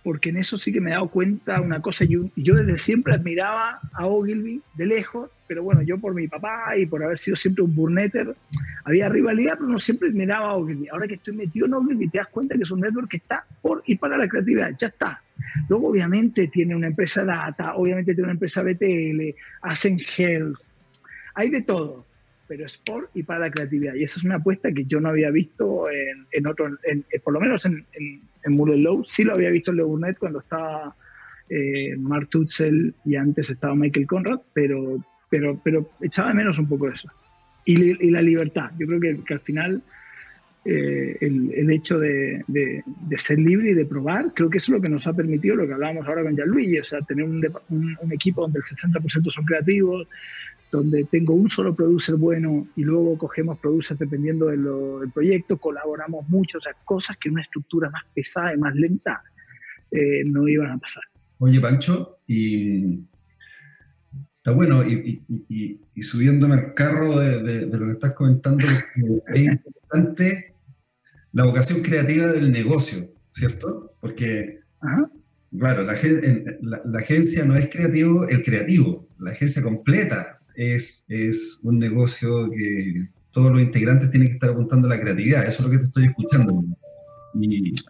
[0.06, 3.12] porque en eso sí que me he dado cuenta una cosa, yo, yo desde siempre
[3.12, 7.36] admiraba a Ogilvy de lejos, pero bueno, yo por mi papá y por haber sido
[7.36, 8.34] siempre un burneter,
[8.84, 10.88] había rivalidad, pero no siempre admiraba a Ogilvy.
[10.88, 13.46] Ahora que estoy metido en Ogilvy, te das cuenta que es un network que está
[13.62, 15.22] por y para la creatividad, ya está.
[15.68, 20.58] Luego obviamente tiene una empresa data, obviamente tiene una empresa BTL, hacen health,
[21.34, 22.06] hay de todo
[22.48, 23.94] pero es por y para la creatividad.
[23.94, 27.34] Y esa es una apuesta que yo no había visto en, en otro, en, por
[27.34, 28.22] lo menos en, en,
[28.82, 29.04] Low.
[29.04, 30.94] Sí lo había visto en Leburnet cuando estaba
[31.48, 36.68] eh, Mark Tutzel y antes estaba Michael Conrad, pero, pero, pero echaba de menos un
[36.68, 37.10] poco eso.
[37.64, 38.70] Y, y la libertad.
[38.78, 39.82] Yo creo que, que al final
[40.64, 44.72] eh, el, el, hecho de, de, de, ser libre y de probar, creo que eso
[44.72, 47.24] es lo que nos ha permitido lo que hablábamos ahora con Gianluigi, o sea, tener
[47.24, 50.08] un, un, un equipo donde el 60% son creativos,
[50.70, 56.58] donde tengo un solo producer bueno y luego cogemos producers dependiendo del proyecto, colaboramos mucho,
[56.58, 59.22] o sea, cosas que en una estructura más pesada y más lenta
[59.90, 61.04] eh, no iban a pasar.
[61.38, 63.04] Oye, Pancho, y
[64.46, 68.64] está bueno, y, y, y subiéndome al carro de, de, de, lo que estás comentando,
[69.34, 70.54] es importante
[71.32, 73.92] la vocación creativa del negocio, ¿cierto?
[74.00, 75.10] Porque, Ajá.
[75.58, 75.94] claro, la,
[76.60, 82.48] la, la agencia no es creativo, el creativo, la agencia completa es, es un negocio
[82.48, 85.44] que todos los integrantes tienen que estar apuntando a la creatividad.
[85.44, 86.64] Eso es lo que te estoy escuchando.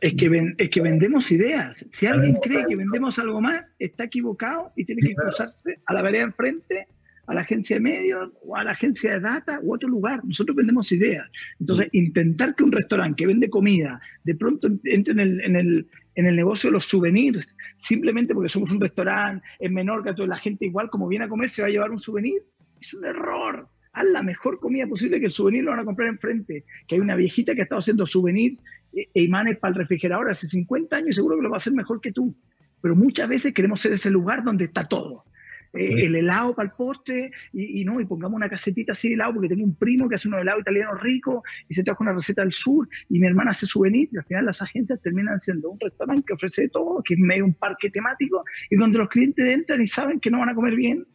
[0.01, 1.87] Es, que ven, es que vendemos ideas.
[1.91, 6.03] Si alguien cree que vendemos algo más, está equivocado y tiene que cruzarse a la
[6.03, 6.89] vereda enfrente,
[7.27, 10.25] a la agencia de medios o a la agencia de data u otro lugar.
[10.25, 11.29] Nosotros vendemos ideas.
[11.59, 15.89] Entonces, intentar que un restaurante que vende comida de pronto entre en el, en el,
[16.15, 20.39] en el negocio de los souvenirs, simplemente porque somos un restaurante en Menorca, toda la
[20.39, 22.43] gente igual como viene a comer se va a llevar un souvenir,
[22.81, 23.69] es un error.
[23.97, 26.67] Haz la mejor comida posible que el souvenir lo van a comprar enfrente.
[26.87, 30.31] Que hay una viejita que ha estado haciendo souvenirs e, e imanes para el refrigerador
[30.31, 32.37] hace 50 años y seguro que lo va a hacer mejor que tú.
[32.83, 35.25] Pero muchas veces queremos ser ese lugar donde está todo.
[35.73, 39.15] Eh, el helado para el postre y, y, no, y pongamos una casetita así de
[39.15, 42.13] helado porque tengo un primo que hace un helado italiano rico y se trajo una
[42.13, 45.71] receta del sur y mi hermana hace souvenir y al final las agencias terminan siendo
[45.71, 49.43] un restaurante que ofrece todo, que es medio un parque temático y donde los clientes
[49.47, 51.07] entran y saben que no van a comer bien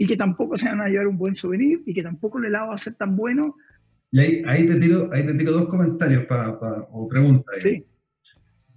[0.00, 2.68] y que tampoco se van a llevar un buen souvenir y que tampoco el helado
[2.68, 3.56] va a ser tan bueno.
[4.10, 7.56] Y ahí, ahí, te, tiro, ahí te tiro dos comentarios pa, pa, o preguntas.
[7.58, 7.84] Sí.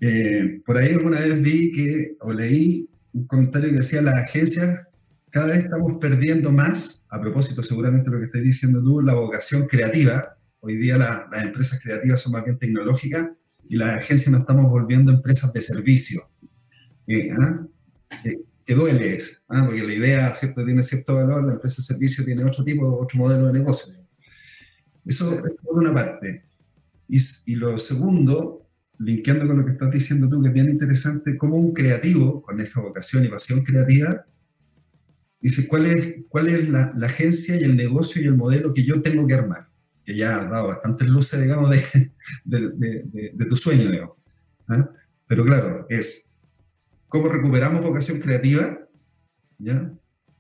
[0.02, 4.82] Eh, por ahí alguna vez vi que, o leí un comentario que decía las agencias
[5.30, 9.66] cada vez estamos perdiendo más, a propósito seguramente lo que estás diciendo tú, la vocación
[9.66, 10.36] creativa.
[10.60, 13.30] Hoy día la, las empresas creativas son más bien tecnológicas
[13.70, 16.22] y las agencias nos estamos volviendo empresas de servicio.
[17.08, 17.66] Eh, ¿ah?
[18.66, 19.64] Que duele eso, ¿ah?
[19.66, 20.64] porque la idea ¿cierto?
[20.64, 23.94] tiene cierto valor, la empresa de servicio tiene otro tipo, otro modelo de negocio.
[25.06, 26.46] Eso es por una parte.
[27.10, 28.66] Y, y, lo segundo,
[29.00, 32.60] linkeando con lo que estás diciendo tú, que es bien interesante, como un creativo, con
[32.62, 34.26] esta vocación y pasión creativa,
[35.42, 38.86] dice cuál es, cuál es la, la, agencia y el negocio y el modelo que
[38.86, 39.68] yo tengo que armar,
[40.06, 42.12] que ya ha dado bastantes luces, digamos, de,
[42.46, 44.16] de, de, de tu sueño, digamos.
[44.70, 44.90] ¿ah?
[45.28, 46.33] Pero claro, es
[47.14, 48.76] ¿Cómo recuperamos vocación creativa?
[49.60, 49.94] ¿Ya?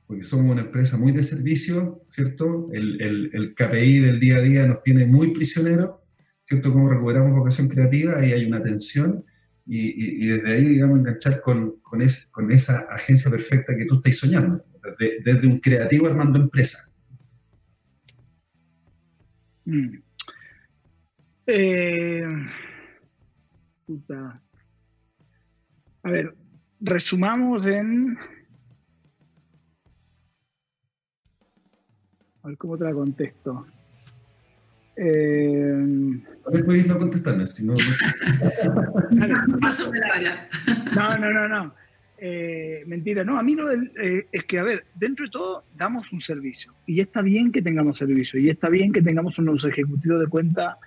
[0.08, 2.68] Porque somos una empresa muy de servicio, ¿cierto?
[2.74, 5.98] El, el, el KPI del día a día nos tiene muy prisioneros,
[6.44, 6.74] ¿cierto?
[6.74, 8.18] ¿Cómo recuperamos vocación creativa?
[8.18, 9.24] Ahí hay una tensión
[9.68, 14.16] y, desde ahí, digamos, enganchar con, con, es, con, esa agencia perfecta que tú estás
[14.16, 14.66] soñando,
[14.98, 16.92] desde, un creativo armando empresa.
[19.66, 19.98] Mm.
[21.46, 22.26] Eh.
[26.02, 26.36] A ver,
[26.84, 28.18] resumamos en...
[32.44, 33.66] A ver cómo te la contesto.
[34.96, 35.74] Eh...
[35.76, 36.20] No
[36.88, 37.74] no contestarme, sino...
[40.96, 41.74] no, no, no, no.
[42.18, 46.14] Eh, mentira, no, a mí no, eh, es que, a ver, dentro de todo damos
[46.14, 50.22] un servicio y está bien que tengamos servicio y está bien que tengamos unos ejecutivos
[50.22, 50.78] de cuenta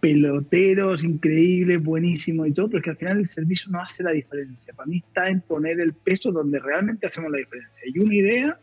[0.00, 4.12] peloteros increíbles, buenísimos y todo, pero es que al final el servicio no hace la
[4.12, 4.72] diferencia.
[4.74, 7.84] Para mí está en poner el peso donde realmente hacemos la diferencia.
[7.86, 8.58] Y una idea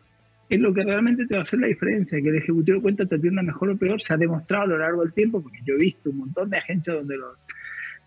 [0.49, 3.05] es lo que realmente te va a hacer la diferencia, que el ejecutivo de cuenta
[3.05, 5.75] te atienda mejor o peor, se ha demostrado a lo largo del tiempo, porque yo
[5.75, 7.38] he visto un montón de agencias donde, los,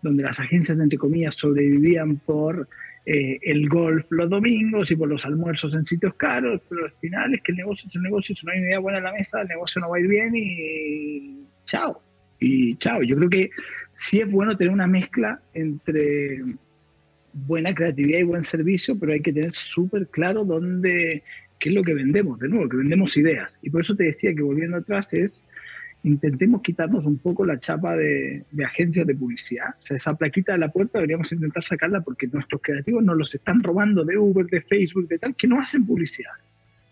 [0.01, 2.67] las agencias, entre comillas, sobrevivían por
[3.05, 7.33] eh, el golf los domingos y por los almuerzos en sitios caros, pero al final
[7.33, 9.13] es que el negocio es el negocio, si no hay una idea buena en la
[9.13, 12.10] mesa, el negocio no va a ir bien y chao.
[12.41, 13.51] Y chao, yo creo que
[13.91, 16.41] sí es bueno tener una mezcla entre
[17.33, 21.21] buena creatividad y buen servicio, pero hay que tener súper claro dónde,
[21.59, 23.59] qué es lo que vendemos, de nuevo, que vendemos ideas.
[23.61, 25.45] Y por eso te decía que volviendo atrás es,
[26.01, 29.75] intentemos quitarnos un poco la chapa de, de agencias de publicidad.
[29.77, 33.35] O sea, esa plaquita de la puerta deberíamos intentar sacarla porque nuestros creativos nos los
[33.35, 36.31] están robando de Uber, de Facebook, de tal, que no hacen publicidad.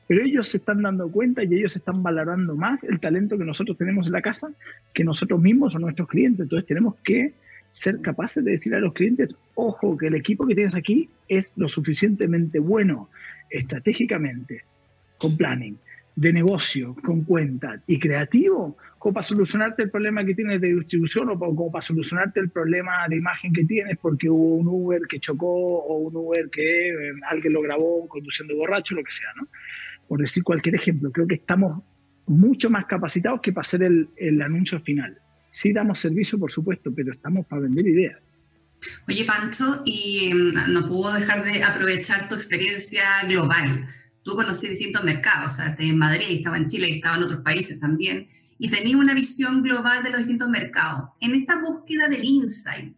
[0.10, 3.78] Pero ellos se están dando cuenta y ellos están valorando más el talento que nosotros
[3.78, 4.52] tenemos en la casa
[4.92, 6.46] que nosotros mismos o nuestros clientes.
[6.46, 7.34] Entonces tenemos que
[7.70, 11.54] ser capaces de decir a los clientes, ojo, que el equipo que tienes aquí es
[11.58, 13.08] lo suficientemente bueno
[13.52, 14.64] estratégicamente,
[15.20, 15.78] con planning,
[16.16, 21.30] de negocio, con cuenta y creativo, como para solucionarte el problema que tienes de distribución
[21.30, 25.20] o como para solucionarte el problema de imagen que tienes porque hubo un Uber que
[25.20, 29.48] chocó o un Uber que eh, alguien lo grabó conduciendo borracho, lo que sea, ¿no?
[30.10, 31.84] Por decir cualquier ejemplo, creo que estamos
[32.26, 35.18] mucho más capacitados que para hacer el, el anuncio final.
[35.52, 38.18] Sí damos servicio, por supuesto, pero estamos para vender ideas.
[39.08, 43.86] Oye, Pancho, y mm, no puedo dejar de aprovechar tu experiencia global.
[44.24, 47.80] Tú conocí distintos mercados, o sea, en Madrid, estaba en Chile, estaba en otros países
[47.80, 51.10] también, y tenías una visión global de los distintos mercados.
[51.22, 52.98] En esta búsqueda del insight,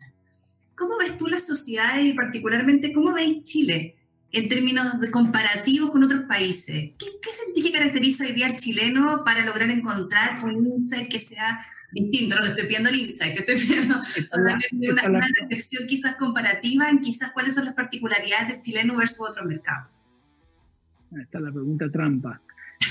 [0.76, 3.95] ¿cómo ves tú las sociedades y particularmente cómo veis Chile
[4.34, 6.91] en términos de comparativos con otros países?
[6.97, 11.19] ¿Qué, qué sentís que caracteriza hoy día al chileno para lograr encontrar un insight que
[11.19, 11.59] sea
[11.91, 13.95] distinto, no te estoy pidiendo el insight, te estoy pidiendo
[14.38, 14.59] una,
[15.09, 19.89] una, reflexión quizás comparativa en quizás cuáles son las particularidades del chileno versus otro mercado.
[21.21, 22.41] Esta es la pregunta trampa.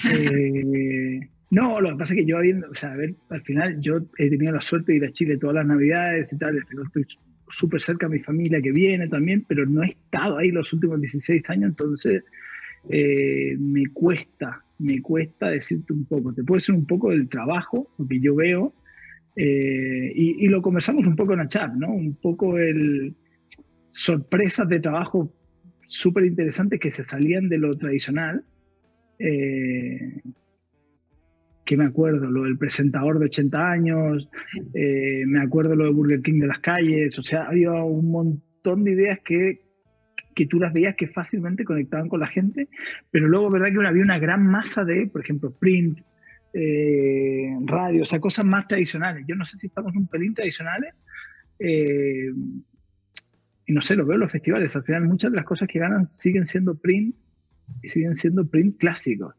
[0.04, 1.20] eh,
[1.50, 4.00] no, lo que pasa es que yo habiendo, o sea, a ver, al final yo
[4.18, 7.06] he tenido la suerte de ir a Chile todas las navidades y tal, estoy
[7.50, 11.00] súper cerca de mi familia que viene también, pero no he estado ahí los últimos
[11.00, 12.24] 16 años, entonces
[12.88, 16.32] eh, me cuesta, me cuesta decirte un poco.
[16.32, 18.74] Te puede decir un poco del trabajo, lo que yo veo,
[19.36, 21.92] eh, y, lo conversamos un poco en la chat, ¿no?
[21.92, 23.14] Un poco el
[23.92, 25.32] sorpresas de trabajo
[25.86, 28.44] súper interesantes que se salían de lo tradicional.
[29.18, 30.20] Eh,
[31.70, 34.28] que me acuerdo, lo del presentador de 80 años,
[34.74, 38.82] eh, me acuerdo lo de Burger King de las calles, o sea, había un montón
[38.82, 39.60] de ideas que,
[40.34, 42.68] que tú las veías que fácilmente conectaban con la gente,
[43.12, 43.68] pero luego, ¿verdad?
[43.68, 46.00] Que había una gran masa de, por ejemplo, print,
[46.54, 49.24] eh, radio, o sea, cosas más tradicionales.
[49.28, 50.92] Yo no sé si estamos un pelín tradicionales.
[51.60, 52.32] Eh,
[53.64, 54.74] y no sé, lo veo en los festivales.
[54.74, 57.14] Al final, muchas de las cosas que ganan siguen siendo print
[57.80, 59.36] y siguen siendo print clásicos.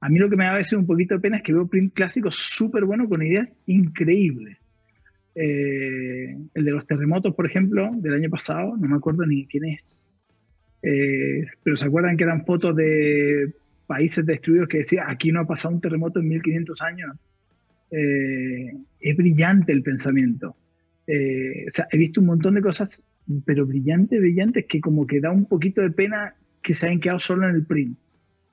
[0.00, 1.66] A mí lo que me da a veces un poquito de pena es que veo
[1.66, 4.58] print clásicos súper buenos con ideas increíbles.
[5.34, 9.64] Eh, el de los terremotos, por ejemplo, del año pasado, no me acuerdo ni quién
[9.66, 10.02] es.
[11.62, 13.52] pero se acuerdan que eran fotos de
[13.86, 17.16] países destruidos que decía, aquí no ha pasado un terremoto en 1500 años.
[17.90, 20.56] Eh, es brillante el pensamiento.
[21.06, 23.04] Eh, o sea, he visto un montón de cosas,
[23.44, 27.20] pero brillantes, brillantes, que como que da un poquito de pena que se hayan quedado
[27.20, 27.96] solo en el print,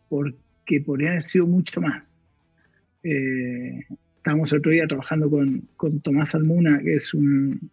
[0.08, 0.38] porque
[0.86, 2.10] podrían haber sido mucho más.
[3.04, 3.86] Eh,
[4.18, 7.70] estábamos otro día trabajando con, con Tomás Almuna, que es un,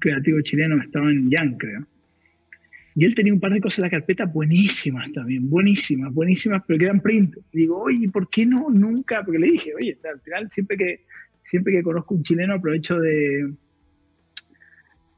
[0.00, 1.86] creativo chileno, estaba en Yang, creo.
[2.94, 6.78] Y él tenía un par de cosas en la carpeta buenísimas también, buenísimas, buenísimas, pero
[6.78, 7.36] que eran print.
[7.52, 9.22] Y digo, oye, ¿por qué no nunca?
[9.24, 11.00] Porque le dije, oye, al final siempre que,
[11.40, 13.50] siempre que conozco un chileno aprovecho de,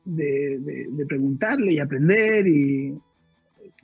[0.05, 2.95] de, de, preguntarle y aprender y,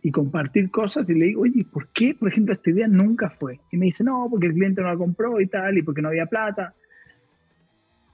[0.02, 1.08] y, compartir cosas.
[1.10, 3.60] Y le digo, oye, ¿por qué, por ejemplo, esta idea nunca fue?
[3.70, 6.08] Y me dice, no, porque el cliente no la compró y tal, y porque no
[6.08, 6.74] había plata.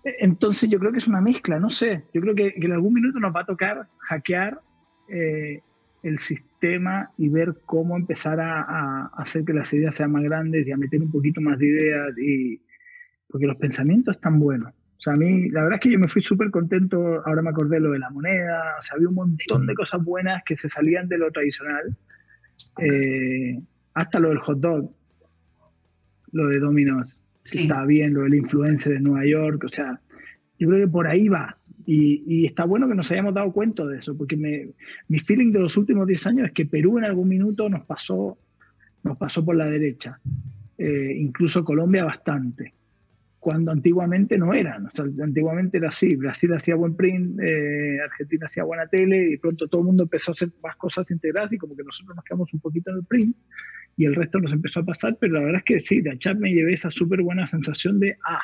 [0.04, 2.04] Entonces yo creo que es una mezcla, no sé.
[2.14, 4.60] Yo creo que, que en algún minuto nos va a tocar hackear
[5.08, 5.62] eh,
[6.02, 10.72] el sistema y ver cómo empezar a, hacer que las ideas sean más grandes y
[10.72, 12.60] a meter un poquito más de ideas, y,
[13.28, 14.72] porque los pensamientos están buenos.
[14.98, 17.50] O sea, a mí, la verdad es que yo me fui súper contento, ahora me
[17.50, 20.68] acordé lo de la moneda, o sea, había un montón de cosas buenas que se
[20.68, 21.96] salían de lo tradicional,
[22.78, 23.60] eh,
[23.94, 24.90] hasta lo del hot dog,
[26.32, 30.00] lo de Domino's, está bien, lo del influencer de Nueva York, o sea,
[30.58, 33.98] yo creo que por ahí va, y, está bueno que nos hayamos dado cuenta de
[33.98, 37.68] eso, porque mi feeling de los últimos 10 años es que Perú en algún minuto
[37.68, 38.38] nos pasó,
[39.04, 40.18] nos pasó por la derecha,
[40.78, 42.74] eh, incluso Colombia bastante.
[43.46, 44.86] Cuando antiguamente no eran.
[44.86, 49.36] O sea, antiguamente era así, Brasil hacía buen print, eh, Argentina hacía buena tele y
[49.36, 52.24] pronto todo el mundo empezó a hacer más cosas integradas y como que nosotros nos
[52.24, 53.36] quedamos un poquito en el print
[53.96, 56.36] y el resto nos empezó a pasar, pero la verdad es que sí, de chat
[56.36, 58.40] me llevé esa súper buena sensación de, ah,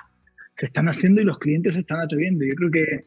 [0.55, 2.45] se están haciendo y los clientes se están atreviendo.
[2.45, 3.07] Yo creo que,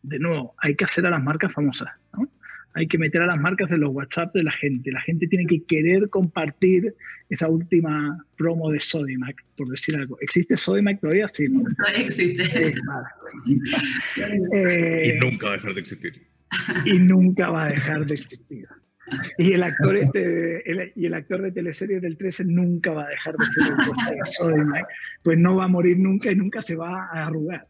[0.00, 2.28] de nuevo, hay que hacer a las marcas famosas, ¿no?
[2.74, 4.90] Hay que meter a las marcas en los WhatsApp de la gente.
[4.90, 6.94] La gente tiene que querer compartir
[7.30, 10.18] esa última promo de Sodimac, por decir algo.
[10.20, 11.28] ¿Existe Sodimac todavía?
[11.28, 11.64] Sí, ¿no?
[11.96, 12.74] existe.
[14.54, 16.22] Eh, y nunca va a dejar de existir.
[16.86, 18.68] Y nunca va a dejar de existir.
[19.38, 20.62] Y el actor, este,
[20.94, 24.24] y el actor de teleseries del 13 nunca va a dejar de ser el de
[24.24, 24.86] Sodimac,
[25.22, 27.66] pues no va a morir nunca y nunca se va a arrugar.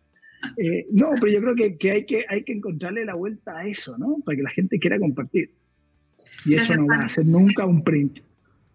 [0.56, 3.66] Eh, no, pero yo creo que, que, hay que hay que encontrarle la vuelta a
[3.66, 4.18] eso, ¿no?
[4.24, 5.50] Para que la gente quiera compartir.
[6.44, 8.20] Y eso no va a ser nunca un print.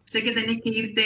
[0.09, 1.03] Sé que tenés que irte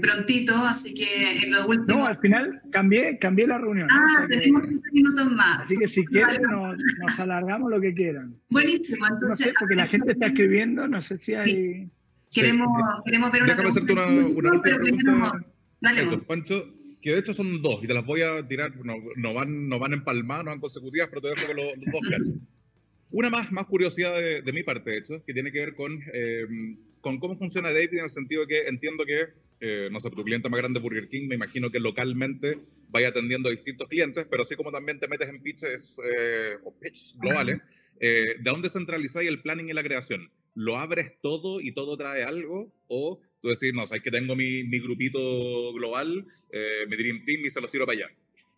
[0.00, 1.98] prontito, así que en lo último...
[1.98, 3.88] No, al final cambié, cambié la reunión.
[3.90, 5.58] Ah, tenemos 15 minutos más.
[5.60, 8.34] Así que si quieren nos, nos, alargamos lo que quieran.
[8.50, 9.48] Buenísimo, entonces...
[9.48, 11.90] No sé, porque la gente está escribiendo, no sé si hay...
[12.30, 12.68] Queremos,
[13.04, 15.32] queremos ver una Déjame hacerte una, una última pregunta.
[15.80, 19.34] Dale, Pancho, que de hecho son dos, y te las voy a tirar, no, no
[19.34, 22.34] van, no van empalmadas, no van consecutivas, pero te dejo con los, dos cachos.
[23.12, 25.98] Una más, más curiosidad de, de, mi parte, de hecho, que tiene que ver con,
[26.12, 26.46] eh,
[27.00, 29.28] con cómo funciona Dating en el sentido de que entiendo que,
[29.60, 32.58] eh, no sé, tu cliente más grande Burger King, me imagino que localmente
[32.90, 36.74] vaya atendiendo a distintos clientes, pero así como también te metes en pitches eh, o
[36.78, 37.60] pitches globales,
[37.98, 40.30] ¿de dónde centralizáis el planning y la creación?
[40.54, 42.72] ¿Lo abres todo y todo trae algo?
[42.88, 47.44] ¿O tú decís, no, sabes que tengo mi, mi grupito global, eh, mi Dream Team
[47.44, 48.10] y se los tiro para allá.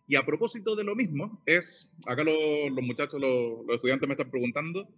[0.07, 4.13] Y a propósito de lo mismo, es, acá los, los muchachos, los, los, estudiantes me
[4.13, 4.89] están preguntando,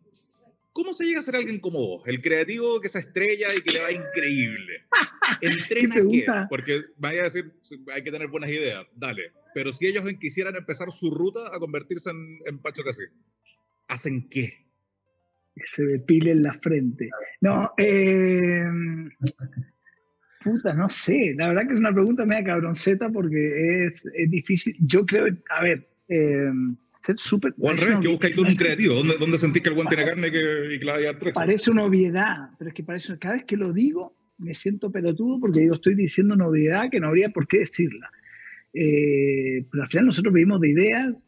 [0.72, 2.08] ¿cómo se llega a ser alguien como vos?
[2.08, 4.86] El creativo que se estrella y que le va increíble.
[5.42, 6.26] ¿Entrena qué?
[6.26, 6.26] qué?
[6.50, 7.52] Porque vaya a decir,
[7.94, 9.32] hay que tener buenas ideas, dale.
[9.54, 13.04] Pero si ellos quisieran empezar su ruta a convertirse en, en Pacho Casi,
[13.88, 14.66] ¿hacen qué?
[15.56, 17.10] Que se depile en la frente.
[17.40, 18.64] No, eh,
[20.44, 21.34] Puta, no sé.
[21.38, 24.76] La verdad que es una pregunta media cabronceta porque es, es difícil.
[24.80, 26.52] Yo creo, a ver, eh,
[26.92, 27.54] ser súper.
[27.58, 28.96] O al revés, que buscáis tú un creativo.
[28.96, 31.34] ¿Dónde, ¿Dónde, sentís que el guante tiene carne que, y que la hay tres?
[31.34, 35.40] Parece una obviedad, pero es que parece, cada vez que lo digo me siento pelotudo
[35.40, 38.12] porque digo, estoy diciendo una obviedad que no habría por qué decirla.
[38.74, 41.24] Eh, pero al final nosotros vivimos de ideas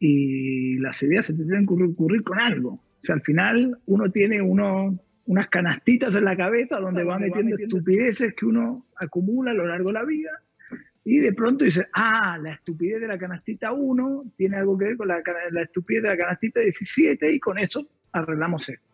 [0.00, 2.70] y las ideas se tienen que ocurrir con algo.
[2.70, 4.98] O sea, al final uno tiene uno
[5.28, 9.88] unas canastitas en la cabeza donde va metiendo, estupideces que uno acumula a lo largo
[9.88, 10.30] de la vida
[11.04, 14.96] y de pronto dice, ah, la estupidez de la canastita 1 tiene algo que ver
[14.96, 18.86] con la, la, estupidez de la canastita 17 y con eso arreglamos esto.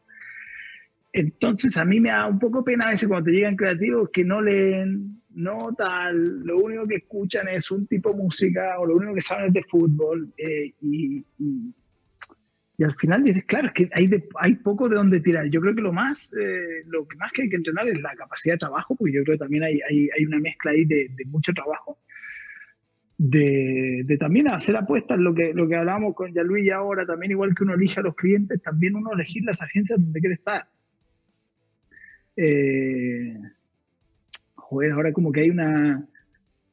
[1.12, 4.24] Entonces a mí me da un poco pena a veces cuando te llegan creativos que
[4.24, 8.97] no leen, no tal, lo único que escuchan es un tipo de música o lo
[8.97, 11.74] único que saben es de fútbol eh, y, y
[12.77, 15.47] y al final dices, claro, es que hay, de, hay poco de dónde tirar.
[15.47, 18.14] Yo creo que lo más, eh, lo que más que hay que entrenar es la
[18.16, 21.09] capacidad de trabajo, porque yo creo que también hay, hay, hay una mezcla ahí de,
[21.14, 21.99] de mucho trabajo.
[23.16, 27.55] De, de, también hacer apuestas, lo que, lo que hablábamos con Yaluí ahora, también igual
[27.55, 30.66] que uno elige a los clientes, también uno elegir las agencias donde quiere estar.
[32.37, 33.39] Eh,
[34.57, 36.09] joder, ahora como que hay una,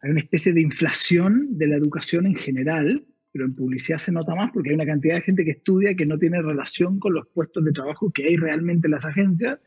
[0.02, 4.36] hay una especie de inflación de la educación en general, pero en publicidad se nota
[4.36, 7.28] más porque hay una cantidad de gente que estudia que no tiene relación con los
[7.28, 9.58] puestos de trabajo que hay realmente en las agencias.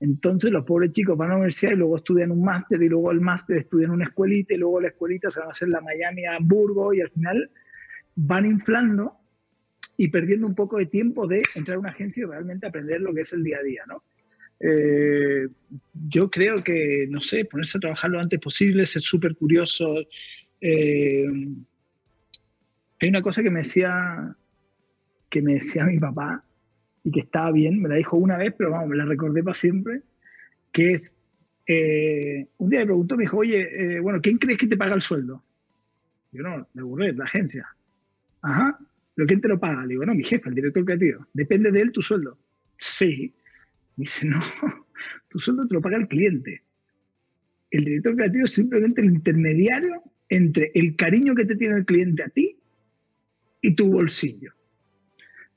[0.00, 3.10] Entonces los pobres chicos van a la universidad y luego estudian un máster y luego
[3.10, 6.24] el máster estudian una escuelita y luego la escuelita se van a hacer la Miami
[6.24, 7.50] a Hamburgo y al final
[8.14, 9.14] van inflando
[9.96, 13.12] y perdiendo un poco de tiempo de entrar a una agencia y realmente aprender lo
[13.12, 14.04] que es el día a día, ¿no?
[14.60, 15.48] Eh,
[16.08, 19.94] yo creo que, no sé, ponerse a trabajar lo antes posible, ser súper curioso,
[20.60, 21.26] eh,
[23.00, 24.36] hay una cosa que me decía,
[25.28, 26.44] que me decía mi papá
[27.04, 29.54] y que estaba bien, me la dijo una vez, pero vamos, me la recordé para
[29.54, 30.02] siempre,
[30.72, 31.18] que es,
[31.66, 34.94] eh, un día me preguntó, me dijo, oye, eh, bueno, ¿quién crees que te paga
[34.94, 35.42] el sueldo?
[36.32, 37.66] Yo no, me aburré, la agencia.
[38.42, 38.78] Ajá,
[39.14, 39.82] ¿pero quién te lo paga?
[39.82, 41.26] Le digo, no, mi jefe, el director creativo.
[41.32, 42.38] Depende de él tu sueldo.
[42.76, 43.34] Sí.
[43.96, 44.38] Me dice, no,
[45.28, 46.62] tu sueldo te lo paga el cliente.
[47.70, 52.22] El director creativo es simplemente el intermediario entre el cariño que te tiene el cliente
[52.22, 52.57] a ti
[53.60, 54.52] y tu bolsillo.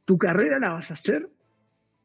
[0.05, 1.29] Tu carrera la vas a hacer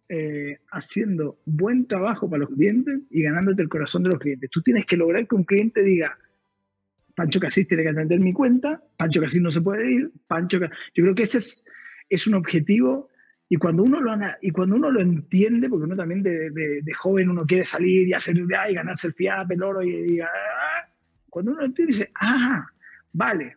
[0.09, 4.51] eh, haciendo buen trabajo para los clientes y ganándote el corazón de los clientes.
[4.51, 6.17] Tú tienes que lograr que un cliente diga,
[7.17, 11.03] Pancho Casís tiene que atender mi cuenta, Pancho Casís no se puede ir, Pancho Yo
[11.03, 11.65] creo que ese es,
[12.09, 13.09] es un objetivo
[13.49, 16.93] y cuando uno lo y cuando uno lo entiende, porque uno también de, de, de
[16.95, 20.89] joven uno quiere salir y hacer y ganarse el fiat, el oro y, y, ah",
[21.31, 22.67] cuando uno lo entiende dice, ah,
[23.13, 23.57] vale,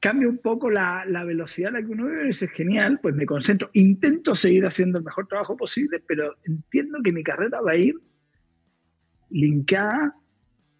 [0.00, 3.26] cambia un poco la, la, velocidad a la que uno vive, es genial, pues me
[3.26, 7.76] concentro, intento seguir haciendo el mejor trabajo posible, pero entiendo que mi carrera va a
[7.76, 7.94] ir
[9.28, 10.14] linkada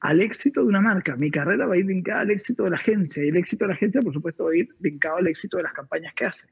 [0.01, 1.17] al éxito de una marca.
[1.17, 3.69] Mi carrera va a ir linkada al éxito de la agencia y el éxito de
[3.69, 6.49] la agencia, por supuesto, va a ir linkado al éxito de las campañas que hace.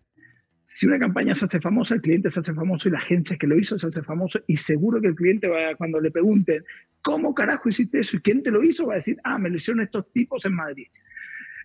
[0.63, 3.47] Si una campaña se hace famosa, el cliente se hace famoso y la agencia que
[3.47, 6.63] lo hizo se hace famoso y seguro que el cliente va, cuando le pregunten,
[7.01, 8.19] ¿cómo carajo hiciste eso?
[8.19, 8.87] ¿Y quién te lo hizo?
[8.87, 10.89] Va a decir, ah, me lo hicieron estos tipos en Madrid.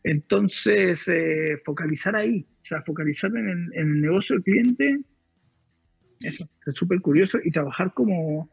[0.04, 4.99] Entonces, eh, focalizar ahí, o sea, focalizar en el, en el negocio del cliente,
[6.22, 8.49] eso, es súper curioso y trabajar como,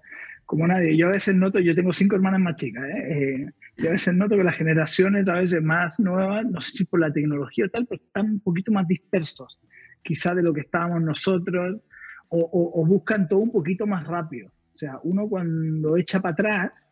[0.47, 0.97] como nadie.
[0.97, 3.13] Yo a veces noto, yo tengo cinco hermanas más chicas, ¿eh?
[3.13, 6.85] Eh, y a veces noto que las generaciones a veces más nuevas, no sé si
[6.85, 9.59] por la tecnología o tal, pero están un poquito más dispersos,
[10.03, 11.81] quizá de lo que estábamos nosotros,
[12.29, 14.49] o, o, buscan todo un poquito más rápido.
[14.49, 16.87] O sea, uno cuando echa para atrás,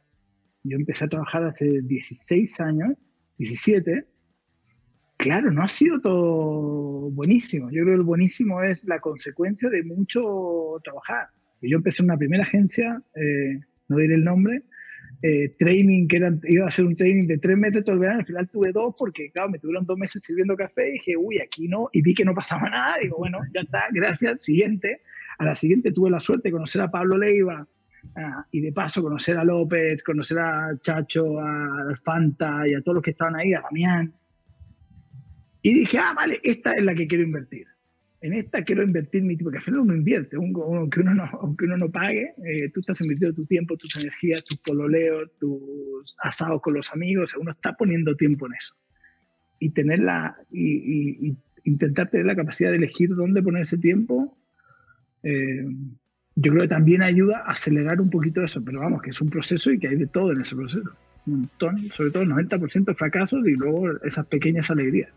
[0.64, 2.94] yo empecé a trabajar hace 16 años,
[3.38, 4.04] 17,
[5.18, 7.70] claro, no ha sido todo buenísimo.
[7.70, 11.28] Yo creo que el buenísimo es la consecuencia de mucho trabajar
[11.62, 14.62] yo empecé en una primera agencia, eh, no diré el nombre,
[15.22, 18.26] eh, training, que iba a hacer un training de tres meses todo el verano, al
[18.26, 21.66] final tuve dos porque, claro, me tuvieron dos meses sirviendo café y dije, uy, aquí
[21.66, 25.02] no, y vi que no pasaba nada, digo, bueno, ya está, gracias, siguiente.
[25.38, 27.66] A la siguiente tuve la suerte de conocer a Pablo Leiva
[28.16, 32.96] ah, y de paso conocer a López, conocer a Chacho, a Fanta y a todos
[32.96, 34.12] los que estaban ahí, a Damián.
[35.62, 37.66] Y dije, ah, vale, esta es la que quiero invertir
[38.20, 41.66] en esta quiero invertir mi tiempo, porque al final uno invierte, aunque uno no, aunque
[41.66, 46.60] uno no pague, eh, tú estás invirtiendo tu tiempo, tus energías, tus pololeos, tus asados
[46.60, 48.74] con los amigos, uno está poniendo tiempo en eso.
[49.60, 54.36] Y tenerla, y, intentar tener la capacidad de elegir dónde poner ese tiempo,
[55.22, 55.66] eh,
[56.34, 59.30] yo creo que también ayuda a acelerar un poquito eso, pero vamos, que es un
[59.30, 60.90] proceso y que hay de todo en ese proceso.
[61.26, 65.10] Un montón, sobre todo el 90% fracasos y luego esas pequeñas alegrías.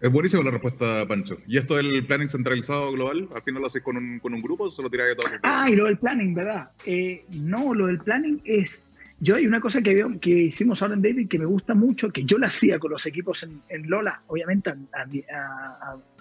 [0.00, 1.38] Es buenísima la respuesta, Pancho.
[1.48, 3.28] ¿Y esto del planning centralizado global?
[3.34, 5.30] ¿Al final lo haces con un, grupo o se lo tiráis de todo?
[5.42, 6.70] Ah, y lo del planning, ¿verdad?
[6.86, 8.92] Eh, no, lo del planning es...
[9.18, 12.22] Yo hay una cosa que, que hicimos ahora en David que me gusta mucho, que
[12.22, 14.76] yo la hacía con los equipos en, en Lola, obviamente a,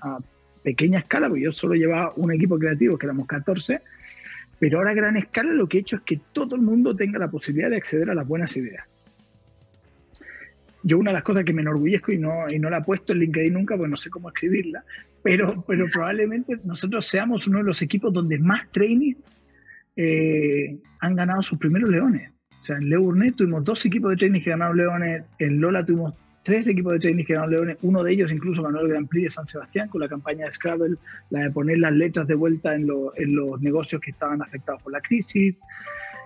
[0.01, 0.17] a,
[0.63, 3.81] pequeña escala, porque yo solo llevaba un equipo creativo, que éramos 14,
[4.57, 7.19] pero ahora a gran escala lo que he hecho es que todo el mundo tenga
[7.19, 8.87] la posibilidad de acceder a las buenas ideas
[10.87, 13.13] yo una de las cosas que me enorgullezco y no, y no la he puesto
[13.13, 14.83] en LinkedIn nunca, porque no sé cómo escribirla,
[15.21, 19.25] pero, pero probablemente nosotros seamos uno de los equipos donde más trainees
[19.95, 22.31] eh, han ganado sus primeros leones.
[22.59, 26.13] O sea, en Leurnet tuvimos dos equipos de trainees que ganaron leones, en Lola tuvimos
[26.43, 29.23] tres equipos de trainees que ganaron leones, uno de ellos incluso ganó el Grand Prix
[29.25, 30.95] de San Sebastián con la campaña de Scrabble,
[31.29, 34.93] la de poner las letras de vuelta en, en los negocios que estaban afectados por
[34.93, 35.55] la crisis.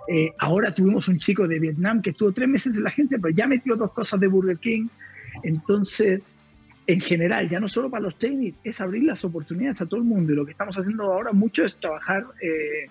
[0.07, 3.33] Eh, ahora tuvimos un chico de Vietnam que estuvo tres meses en la agencia, pero
[3.33, 4.87] ya metió dos cosas de Burger King.
[5.43, 6.41] Entonces,
[6.87, 10.05] en general, ya no solo para los técnicos, es abrir las oportunidades a todo el
[10.05, 10.33] mundo.
[10.33, 12.89] Y lo que estamos haciendo ahora mucho es trabajar eh,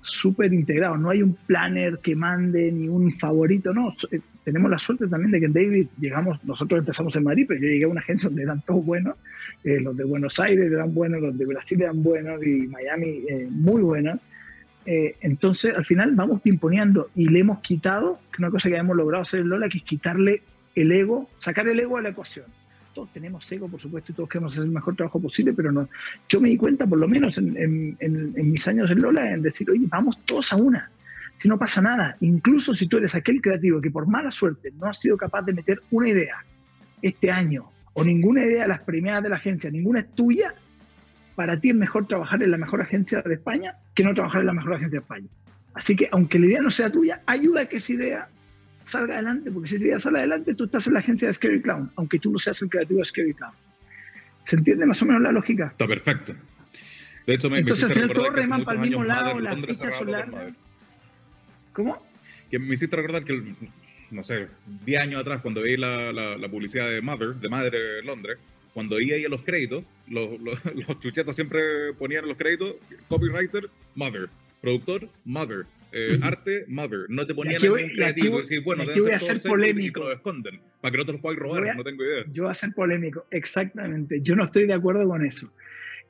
[0.00, 0.96] súper integrado.
[0.96, 3.94] No hay un planner que mande ni un favorito, no.
[4.10, 7.60] Eh, tenemos la suerte también de que en David llegamos, nosotros empezamos en Madrid, pero
[7.60, 9.16] yo llegué a una agencia donde eran todos buenos.
[9.62, 14.18] los de Buenos Aires eran buenos, los de Brasil eran buenos y Miami muy buenos.
[14.84, 18.96] Eh, entonces, al final vamos pimponeando y le hemos quitado, que una cosa que hemos
[18.96, 20.42] logrado hacer en Lola, que es quitarle
[20.74, 22.46] el ego, sacar el ego a la ecuación.
[22.94, 25.88] Todos tenemos ego, por supuesto, y todos queremos hacer el mejor trabajo posible, pero no.
[26.28, 27.96] Yo me di cuenta, por lo menos en,
[28.36, 30.90] mis años en Lola, en decir, oye, vamos todos a una.
[31.36, 34.86] Si no pasa nada, incluso si tú eres aquel creativo que por mala suerte no
[34.86, 36.44] has sido capaz de meter una idea
[37.00, 40.54] este año, o ninguna idea de las premiadas de la agencia, ninguna es tuya,
[41.34, 44.46] para ti es mejor trabajar en la mejor agencia de España que no trabajar en
[44.48, 45.26] la mejor agencia de España.
[45.74, 48.28] Así que aunque la idea no sea tuya, ayuda a que esa idea
[48.84, 51.62] salga adelante, porque si esa idea sale adelante, tú estás en la agencia de Scary
[51.62, 53.54] Clown, aunque tú no seas el creativo de Scary Clown.
[54.42, 55.68] ¿Se entiende más o menos la lógica?
[55.68, 56.34] Está perfecto.
[57.26, 60.56] De hecho, me, Entonces, al final todos reman para el mismo lado, las fichas son.
[61.72, 62.04] ¿Cómo?
[62.50, 63.54] Que me hiciste recordar que,
[64.10, 64.48] no sé,
[64.84, 68.38] 10 años atrás, cuando vi la, la, la publicidad de Mother, de Madre Londres,
[68.74, 70.58] cuando iba ahí a los créditos, los, los,
[71.00, 72.76] chuchetos siempre ponían los créditos,
[73.08, 74.28] copywriter, mother,
[74.60, 77.06] productor, mother, eh, arte, mother.
[77.08, 78.38] No te ponían ningún creativo.
[78.38, 80.00] decir, bueno, aquí voy a ser polémico.
[80.00, 82.24] lo esconden, para que no te los puedan robar, no tengo idea.
[82.32, 84.20] Yo voy a ser polémico, exactamente.
[84.22, 85.52] Yo no estoy de acuerdo con eso.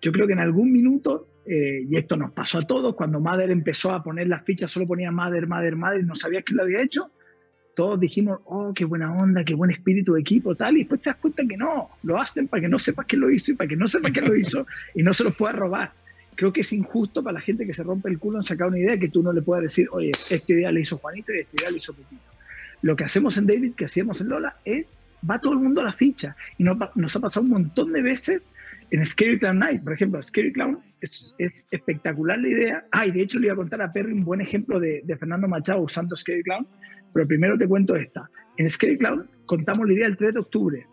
[0.01, 3.51] Yo creo que en algún minuto, eh, y esto nos pasó a todos, cuando Mother
[3.51, 6.65] empezó a poner las fichas, solo ponía Mother, Mother, Mother, y no sabías quién lo
[6.65, 7.11] había hecho
[7.75, 11.11] todos dijimos, oh, qué buena onda, qué buen espíritu de equipo, tal, y después te
[11.11, 13.69] das cuenta que no, lo hacen para que no sepas quién lo hizo y para
[13.69, 15.93] que no sepas quién lo hizo y no se los pueda robar.
[16.35, 18.79] Creo que es injusto para la gente que se rompe el culo en sacar una
[18.79, 21.57] idea que tú no le puedas decir, oye, esta idea la hizo Juanito y esta
[21.59, 22.23] idea la hizo Pepito.
[22.83, 24.99] Lo que hacemos en David, que hacíamos en Lola, es
[25.29, 26.37] va todo el mundo a la ficha.
[26.59, 28.43] Y nos, nos ha pasado un montón de veces
[28.91, 32.85] en Scary Clown Night, por ejemplo, Scary Clown es, es, espectacular la idea.
[32.93, 35.17] Ah, y de hecho le iba a contar a Perry un buen ejemplo de, de,
[35.17, 36.67] Fernando Machado usando Scary Clown,
[37.13, 38.29] pero primero te cuento esta.
[38.57, 40.87] En Scary Clown contamos la idea el 3 de octubre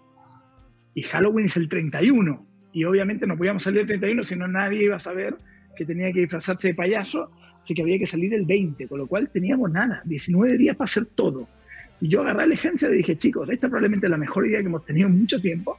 [0.94, 2.46] y Halloween es el 31.
[2.72, 5.36] Y obviamente no podíamos salir el 31, si no nadie iba a saber
[5.76, 9.08] que tenía que disfrazarse de payaso, así que había que salir el 20, con lo
[9.08, 11.48] cual teníamos nada, 19 días para hacer todo.
[12.02, 14.86] Y yo agarré la agencia y dije, chicos, esta probablemente la mejor idea que hemos
[14.86, 15.78] tenido en mucho tiempo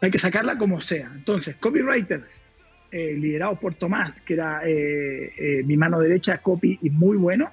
[0.00, 1.10] hay que sacarla como sea.
[1.14, 2.42] Entonces, copywriters,
[2.90, 7.50] eh, liderados por Tomás, que era eh, eh, mi mano derecha, copy y muy bueno,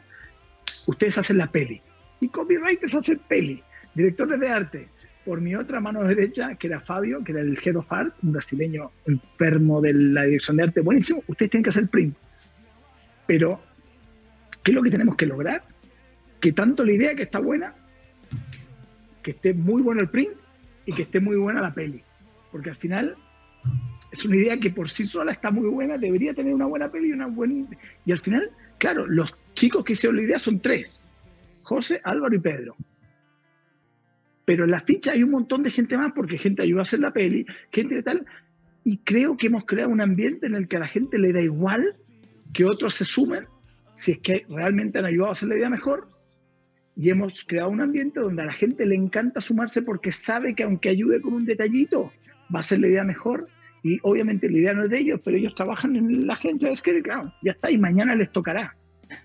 [0.87, 1.81] ustedes hacen la peli.
[2.19, 3.61] Y copywriters hacen peli.
[3.93, 4.87] Directores de arte,
[5.25, 8.33] por mi otra mano derecha, que era Fabio, que era el head of art, un
[8.33, 12.15] brasileño enfermo de la dirección de arte, buenísimo, ustedes tienen que hacer print.
[13.27, 13.61] Pero,
[14.63, 15.63] ¿qué es lo que tenemos que lograr?
[16.39, 17.73] Que tanto la idea que está buena,
[19.21, 20.33] que esté muy bueno el print
[20.85, 22.03] y que esté muy buena la peli
[22.53, 23.15] porque al final
[24.11, 27.09] es una idea que por sí sola está muy buena, debería tener una buena peli
[27.09, 27.65] y una buena...
[28.05, 31.05] Y al final, claro, los chicos que hicieron la idea son tres,
[31.63, 32.75] José, Álvaro y Pedro.
[34.45, 36.99] Pero en la ficha hay un montón de gente más porque gente ayuda a hacer
[36.99, 38.25] la peli, gente de tal,
[38.83, 41.41] y creo que hemos creado un ambiente en el que a la gente le da
[41.41, 41.95] igual
[42.53, 43.45] que otros se sumen,
[43.93, 46.09] si es que realmente han ayudado a hacer la idea mejor,
[46.95, 50.63] y hemos creado un ambiente donde a la gente le encanta sumarse porque sabe que
[50.63, 52.11] aunque ayude con un detallito,
[52.53, 53.47] va a ser la idea mejor.
[53.81, 56.75] Y obviamente la idea no es de ellos, pero ellos trabajan en la agencia de
[56.75, 57.33] Scary Clown.
[57.41, 58.75] Ya está, y mañana les tocará.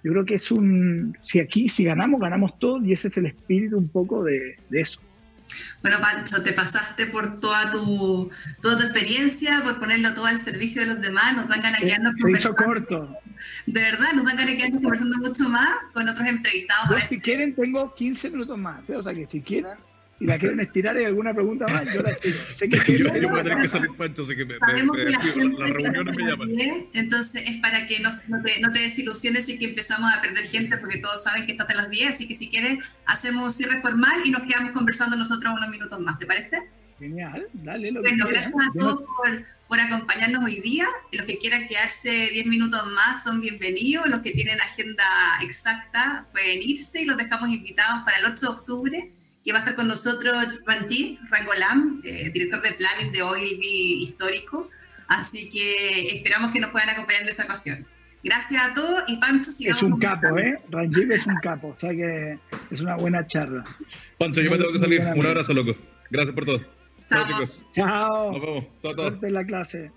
[0.03, 1.17] Yo creo que es un.
[1.23, 4.81] Si aquí, si ganamos, ganamos todos, y ese es el espíritu un poco de, de
[4.81, 5.01] eso.
[5.83, 8.31] Bueno, Pancho, te pasaste por toda tu,
[8.61, 11.37] toda tu experiencia, por ponerlo todo al servicio de los demás.
[11.37, 13.17] Nos dan ganas de quedarnos Se hizo corto.
[13.67, 16.91] De verdad, nos dan ganas de quedarnos conversando mucho más con otros entrevistados.
[16.91, 18.91] Yo, si quieren, tengo 15 minutos más.
[18.91, 18.97] ¿eh?
[18.97, 19.73] O sea que si quieren,
[20.21, 22.39] y la quieren estirar y alguna pregunta más, yo la estiro.
[22.49, 25.05] Sé que yo, yo voy a tener que salir pancho, así que me, me, me
[25.05, 25.59] despido.
[25.59, 26.49] Las reuniones me llaman.
[26.95, 30.45] Entonces es para que no, no, te, no, te, desilusiones y que empezamos a perder
[30.47, 33.81] gente, porque todos saben que estás a las 10, así que si quieres hacemos cierre
[33.81, 36.69] formal y nos quedamos conversando nosotros unos minutos más, ¿te parece?
[36.99, 37.93] Genial, dale.
[37.93, 40.85] Lo bueno, que gracias a todos por, por, acompañarnos hoy día.
[41.13, 44.09] Los que quieran quedarse 10 minutos más son bienvenidos.
[44.09, 45.05] Los que tienen agenda
[45.43, 49.13] exacta pueden irse y los dejamos invitados para el 8 de octubre
[49.49, 54.69] que va a estar con nosotros Ranjit Rangolam, eh, director de planning de Ogilvy Histórico.
[55.07, 57.87] Así que esperamos que nos puedan acompañar en esa ocasión.
[58.23, 60.59] Gracias a todos y Pancho, Es un capo, ¿eh?
[60.69, 62.39] Ranjit es un capo, o sea que
[62.71, 63.65] es una buena charla.
[64.19, 65.01] Pancho, yo me tengo que salir.
[65.01, 65.75] Un abrazo, loco.
[66.11, 66.59] Gracias por todo.
[66.59, 66.67] Chao,
[67.09, 67.63] Chao chicos.
[67.73, 68.33] Chao.
[68.33, 68.65] Nos vemos.
[68.83, 69.09] Chao, chao.
[69.09, 69.93] Suerte en la clase.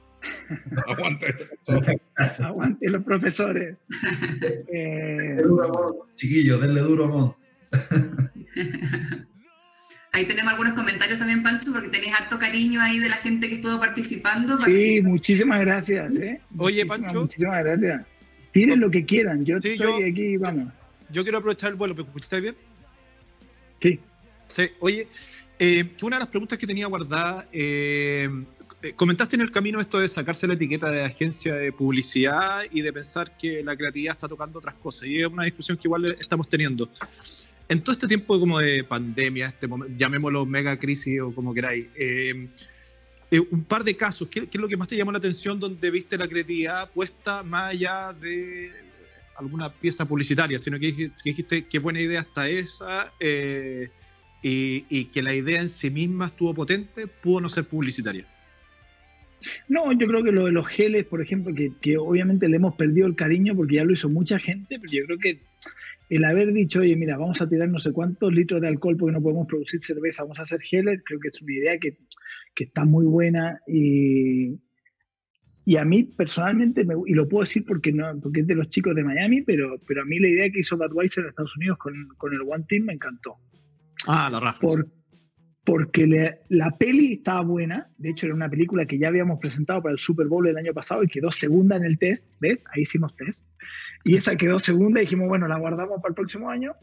[0.88, 1.36] Aguante.
[2.42, 3.76] Aguante los profesores.
[4.72, 5.36] eh...
[5.36, 7.36] Denle duro a Mont, chiquillos, denle duro a Mont.
[10.14, 13.56] Ahí tenemos algunos comentarios también, Pancho, porque tenéis harto cariño ahí de la gente que
[13.56, 14.58] estuvo participando.
[14.60, 15.02] Sí, que...
[15.04, 16.20] muchísimas gracias.
[16.20, 16.42] ¿eh?
[16.58, 17.22] Oye, muchísimas, Pancho.
[17.22, 18.06] Muchísimas gracias.
[18.52, 20.74] Tiren lo que quieran, yo sí, estoy yo, aquí, vamos.
[21.10, 22.56] Yo quiero aprovechar el vuelo, ¿me escucháis bien?
[23.80, 24.00] Sí.
[24.48, 25.08] Sí, oye,
[25.58, 28.30] eh, una de las preguntas que tenía guardada, eh,
[28.98, 32.92] comentaste en el camino esto de sacarse la etiqueta de agencia de publicidad y de
[32.92, 36.50] pensar que la creatividad está tocando otras cosas, y es una discusión que igual estamos
[36.50, 36.90] teniendo
[37.72, 41.88] en todo este tiempo como de pandemia, este momento, llamémoslo mega crisis o como queráis,
[41.96, 42.50] eh,
[43.32, 45.58] eh, un par de casos, ¿qué, ¿qué, es lo que más te llamó la atención
[45.58, 48.72] donde viste la creatividad puesta más allá de
[49.38, 53.90] alguna pieza publicitaria, sino que dijiste que, dijiste, qué buena idea está esa eh,
[54.44, 58.28] y, que la idea en sí misma estuvo potente, pudo no ser publicitaria?
[59.70, 63.08] No, yo creo que lo de los geles, por ejemplo, que obviamente le hemos perdido
[63.08, 65.51] el cariño porque ya lo hizo mucha gente, pero yo creo que
[66.12, 69.14] el haber dicho, oye, mira, vamos a tirar no sé cuántos litros de alcohol porque
[69.14, 71.98] no podemos producir cerveza, vamos a hacer geles, creo que es una idea que,
[72.54, 74.60] que está muy buena y,
[75.64, 78.70] y a mí personalmente, me, y lo puedo decir porque, no, porque es de los
[78.70, 81.78] chicos de Miami, pero, pero a mí la idea que hizo Budweiser en Estados Unidos
[81.78, 83.38] con, con el One Team me encantó.
[84.06, 84.60] Ah, la raja.
[84.60, 84.86] Por,
[85.64, 89.82] porque le, la peli estaba buena, de hecho era una película que ya habíamos presentado
[89.82, 92.64] para el Super Bowl el año pasado y quedó segunda en el test, ¿ves?
[92.74, 93.46] Ahí hicimos test.
[94.04, 96.74] Y esa quedó segunda y dijimos, bueno, la guardamos para el próximo año,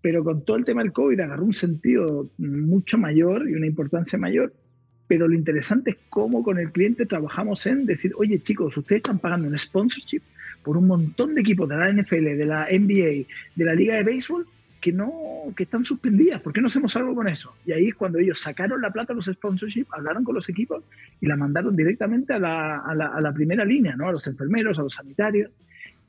[0.00, 4.18] pero con todo el tema del COVID agarró un sentido mucho mayor y una importancia
[4.18, 4.54] mayor,
[5.08, 9.18] pero lo interesante es cómo con el cliente trabajamos en decir, oye chicos, ustedes están
[9.18, 10.22] pagando un sponsorship
[10.62, 13.26] por un montón de equipos de la NFL, de la NBA,
[13.56, 14.46] de la Liga de Béisbol,
[14.80, 15.12] que no
[15.56, 17.54] que están suspendidas, ¿por qué no hacemos algo con eso?
[17.64, 20.84] Y ahí es cuando ellos sacaron la plata los sponsorships, hablaron con los equipos
[21.20, 24.08] y la mandaron directamente a la, a la, a la primera línea, ¿no?
[24.08, 25.50] a los enfermeros, a los sanitarios,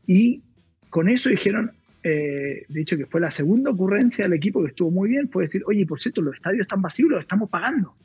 [0.06, 0.42] y
[0.90, 1.72] con eso dijeron,
[2.04, 5.44] eh, de hecho que fue la segunda ocurrencia del equipo que estuvo muy bien, fue
[5.44, 7.96] decir, oye, por cierto, los estadios están vacíos, los estamos pagando.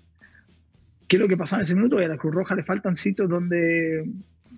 [1.08, 1.98] ¿Qué es lo que pasó en ese minuto?
[1.98, 4.08] a la Cruz Roja le faltan sitios donde,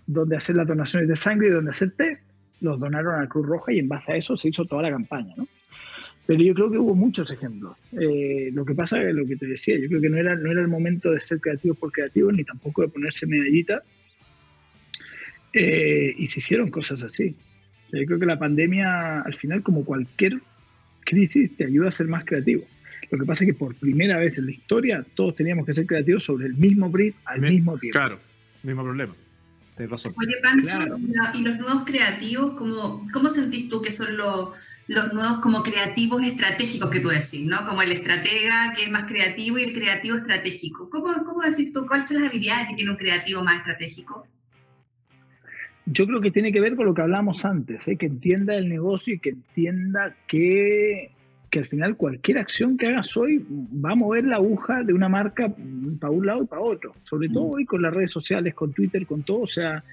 [0.07, 2.31] donde hacer las donaciones de sangre y donde hacer test,
[2.61, 4.91] los donaron a la Cruz Roja y en base a eso se hizo toda la
[4.91, 5.47] campaña, ¿no?
[6.27, 7.77] Pero yo creo que hubo muchos ejemplos.
[7.93, 10.51] Eh, lo que pasa es lo que te decía, yo creo que no era, no
[10.51, 13.83] era el momento de ser creativos por creativos, ni tampoco de ponerse medallita.
[15.53, 17.37] Eh, y se hicieron cosas así.
[17.93, 20.41] Yo creo que la pandemia, al final, como cualquier
[21.05, 22.65] crisis, te ayuda a ser más creativo.
[23.11, 25.87] Lo que pasa es que por primera vez en la historia todos teníamos que ser
[25.87, 27.99] creativos sobre el mismo brief al mismo tiempo.
[27.99, 28.19] Claro,
[28.65, 29.15] mismo problema.
[29.79, 30.99] Oye, Pancho,
[31.35, 34.51] ¿y los nuevos creativos, cómo, cómo sentís tú que son los,
[34.87, 37.65] los nuevos como creativos estratégicos que tú decís, ¿no?
[37.67, 40.89] Como el estratega que es más creativo y el creativo estratégico.
[40.89, 44.27] ¿Cómo, cómo decís tú, cuáles son las habilidades que tiene un creativo más estratégico?
[45.85, 47.97] Yo creo que tiene que ver con lo que hablamos antes, ¿eh?
[47.97, 51.13] que entienda el negocio y que entienda que,
[51.51, 53.45] que al final cualquier acción que hagas hoy
[53.85, 55.53] va a mover la aguja de una marca
[56.01, 56.95] para un lado y para otro.
[57.05, 57.55] Sobre todo mm.
[57.55, 59.41] hoy con las redes sociales, con Twitter, con todo.
[59.41, 59.85] O sea,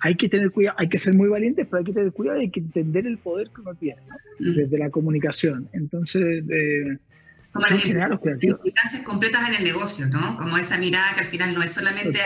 [0.00, 2.44] hay que tener cuidado, hay que ser muy valientes, pero hay que tener cuidado y
[2.44, 4.00] hay que entender el poder que uno tiene
[4.38, 4.54] mm.
[4.54, 5.68] desde la comunicación.
[5.72, 6.98] Entonces, eh,
[7.52, 10.38] como las implicancias completas en el negocio, ¿no?
[10.38, 12.18] Como esa mirada que al final no es solamente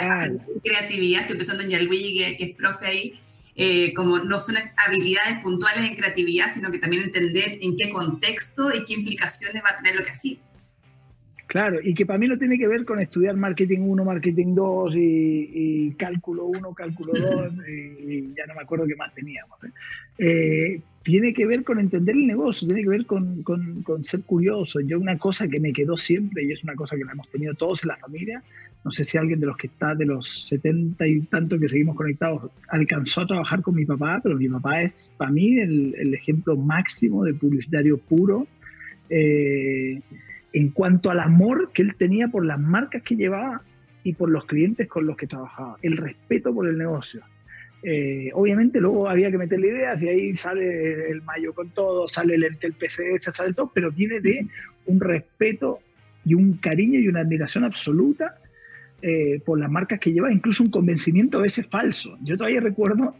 [0.63, 3.21] creatividad, estoy pensando en Yalwi, que, que es profe ahí,
[3.57, 8.71] eh, como no son habilidades puntuales en creatividad, sino que también entender en qué contexto
[8.75, 10.41] y qué implicaciones va a tener lo que así.
[11.47, 14.95] Claro, y que para mí no tiene que ver con estudiar marketing 1, marketing 2
[14.97, 19.57] y, cálculo 1, cálculo 2, y, ya no me acuerdo qué más teníamos.
[19.65, 19.71] ¿eh?
[20.19, 24.23] Eh, tiene que ver con entender el negocio, tiene que ver con, con, con, ser
[24.25, 24.81] curioso.
[24.81, 27.55] Yo una cosa que me quedó siempre, y es una cosa que la hemos tenido
[27.55, 28.43] todos en la familia,
[28.87, 31.97] no sé si alguien de los que está de los 70 y tanto que seguimos
[31.97, 36.57] conectados alcanzó a trabajar con mi papá, pero mi papá es para mí el, ejemplo
[36.57, 38.47] máximo de publicitario puro.
[39.11, 40.01] Eh,
[40.53, 43.61] en cuanto al amor que él tenía por las marcas que llevaba
[44.05, 47.23] y por los clientes con los que trabajaba, el respeto por el negocio.
[47.83, 52.37] Eh, obviamente luego había que meterle ideas y ahí sale el mayo con todo, sale
[52.37, 54.47] el, el PCS, sale todo, pero viene de
[54.87, 55.81] un respeto
[56.25, 58.37] y un cariño y una admiración absoluta
[59.09, 62.19] eh, por las marcas que lleva, incluso un convencimiento a veces falso.
[62.23, 63.15] Yo todavía recuerdo,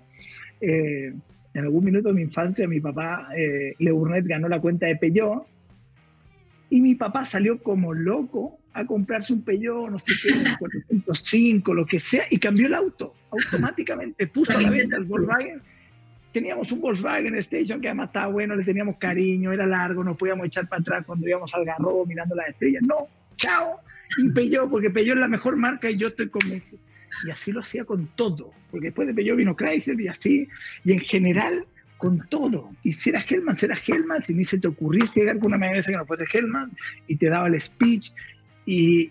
[0.61, 1.15] eh,
[1.55, 5.47] en algún minuto de mi infancia, mi papá, Le Burnett, ganó la cuenta de Peugeot
[6.71, 11.87] y mi papá salió como loco a comprarse un Peugeot, no sé qué, 405, lo
[11.87, 14.27] que sea, y cambió el auto automáticamente.
[14.27, 15.63] Puso a la venta el Volkswagen.
[16.33, 20.47] Teníamos un Volkswagen Station que además estaba bueno, le teníamos cariño, era largo, nos podíamos
[20.47, 22.83] echar para atrás cuando íbamos al garro mirando las estrellas.
[22.87, 23.07] No,
[23.37, 23.81] chao.
[24.19, 26.83] Y Peugeot, porque Peugeot es la mejor marca y yo estoy convencido.
[27.27, 30.49] Y así lo hacía con todo, porque después de Peugeot vino Chrysler y así.
[30.85, 31.67] Y en general
[31.99, 32.71] con todo.
[32.83, 35.59] Y si era Hellman, si era Hellman, si ni se te ocurriese llegar con una
[35.59, 36.73] mayonesa que no fuese Hellman,
[37.07, 38.13] y te daba el speech,
[38.67, 39.11] y,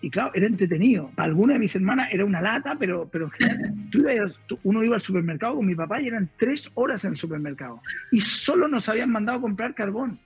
[0.00, 1.10] y claro, era entretenido.
[1.14, 4.32] Para alguna de mis hermanas era una lata, pero, pero en general,
[4.62, 7.80] uno iba al supermercado con mi papá y eran tres horas en el supermercado.
[8.12, 10.18] Y solo nos habían mandado a comprar carbón.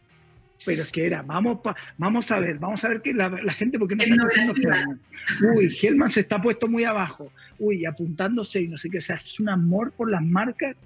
[0.64, 1.58] Pero es que era, vamos,
[1.98, 4.86] vamos a ver, vamos a ver que la, gente, porque no está
[5.54, 7.32] Uy, Hellman se está puesto muy abajo.
[7.58, 8.98] Uy, apuntándose y no sé qué.
[8.98, 10.76] O sea, es un amor por las marcas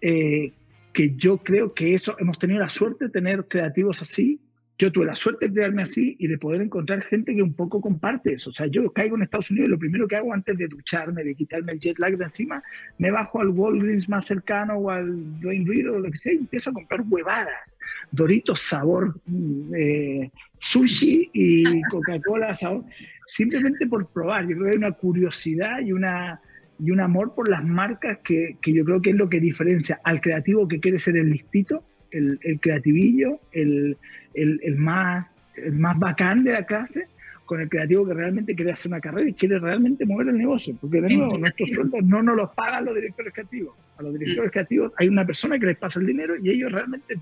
[0.00, 0.52] eh,
[0.92, 4.40] que yo creo que eso, hemos tenido la suerte de tener creativos así.
[4.78, 7.80] Yo tuve la suerte de crearme así y de poder encontrar gente que un poco
[7.80, 8.50] comparte eso.
[8.50, 11.24] O sea, yo caigo en Estados Unidos y lo primero que hago antes de ducharme,
[11.24, 12.62] de quitarme el jet lag de encima,
[12.98, 16.38] me bajo al Walgreens más cercano o al Dwayne Reed o lo que sea y
[16.38, 17.74] empiezo a comprar huevadas.
[18.10, 22.84] Doritos sabor mm, eh, sushi y Coca-Cola sabor,
[23.24, 24.46] simplemente por probar.
[24.46, 26.42] Yo creo que hay una curiosidad y una,
[26.78, 30.00] y un amor por las marcas que, que, yo creo que es lo que diferencia
[30.04, 31.82] al creativo que quiere ser el listito,
[32.16, 33.96] el, el creativillo, el,
[34.34, 37.08] el, el, más, el más bacán de la clase,
[37.44, 40.76] con el creativo que realmente quiere hacer una carrera y quiere realmente mover el negocio.
[40.80, 43.76] Porque de nuevo, nuestros sueldos no nos los pagan los directores creativos.
[43.96, 47.18] A los directores creativos hay una persona que les pasa el dinero y ellos realmente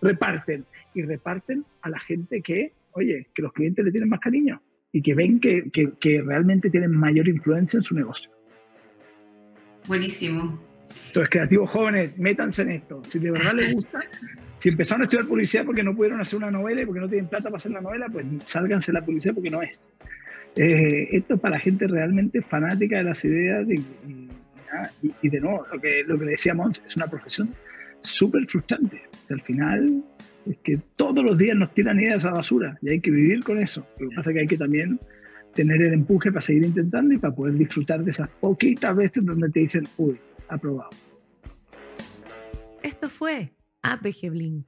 [0.00, 0.64] reparten.
[0.94, 4.62] Y reparten a la gente que, oye, que los clientes le tienen más cariño
[4.92, 8.30] y que ven que, que, que realmente tienen mayor influencia en su negocio.
[9.86, 10.58] Buenísimo.
[10.88, 13.02] Entonces, creativos jóvenes, métanse en esto.
[13.06, 14.00] Si de verdad les gusta,
[14.58, 17.28] si empezaron a estudiar publicidad porque no pudieron hacer una novela y porque no tienen
[17.28, 19.90] plata para hacer la novela, pues sálganse la publicidad porque no es.
[20.56, 23.84] Eh, esto es para gente realmente fanática de las ideas y,
[25.22, 27.54] y, de nuevo, lo que, lo que decíamos, es una profesión
[28.00, 29.02] súper frustrante.
[29.30, 30.04] al final
[30.46, 33.42] es que todos los días nos tiran ideas a la basura y hay que vivir
[33.42, 33.86] con eso.
[33.98, 35.00] Lo que pasa es que hay que también
[35.54, 39.48] tener el empuje para seguir intentando y para poder disfrutar de esas poquitas veces donde
[39.50, 40.90] te dicen, uy, aprobado.
[42.82, 44.66] Esto fue APG Blink.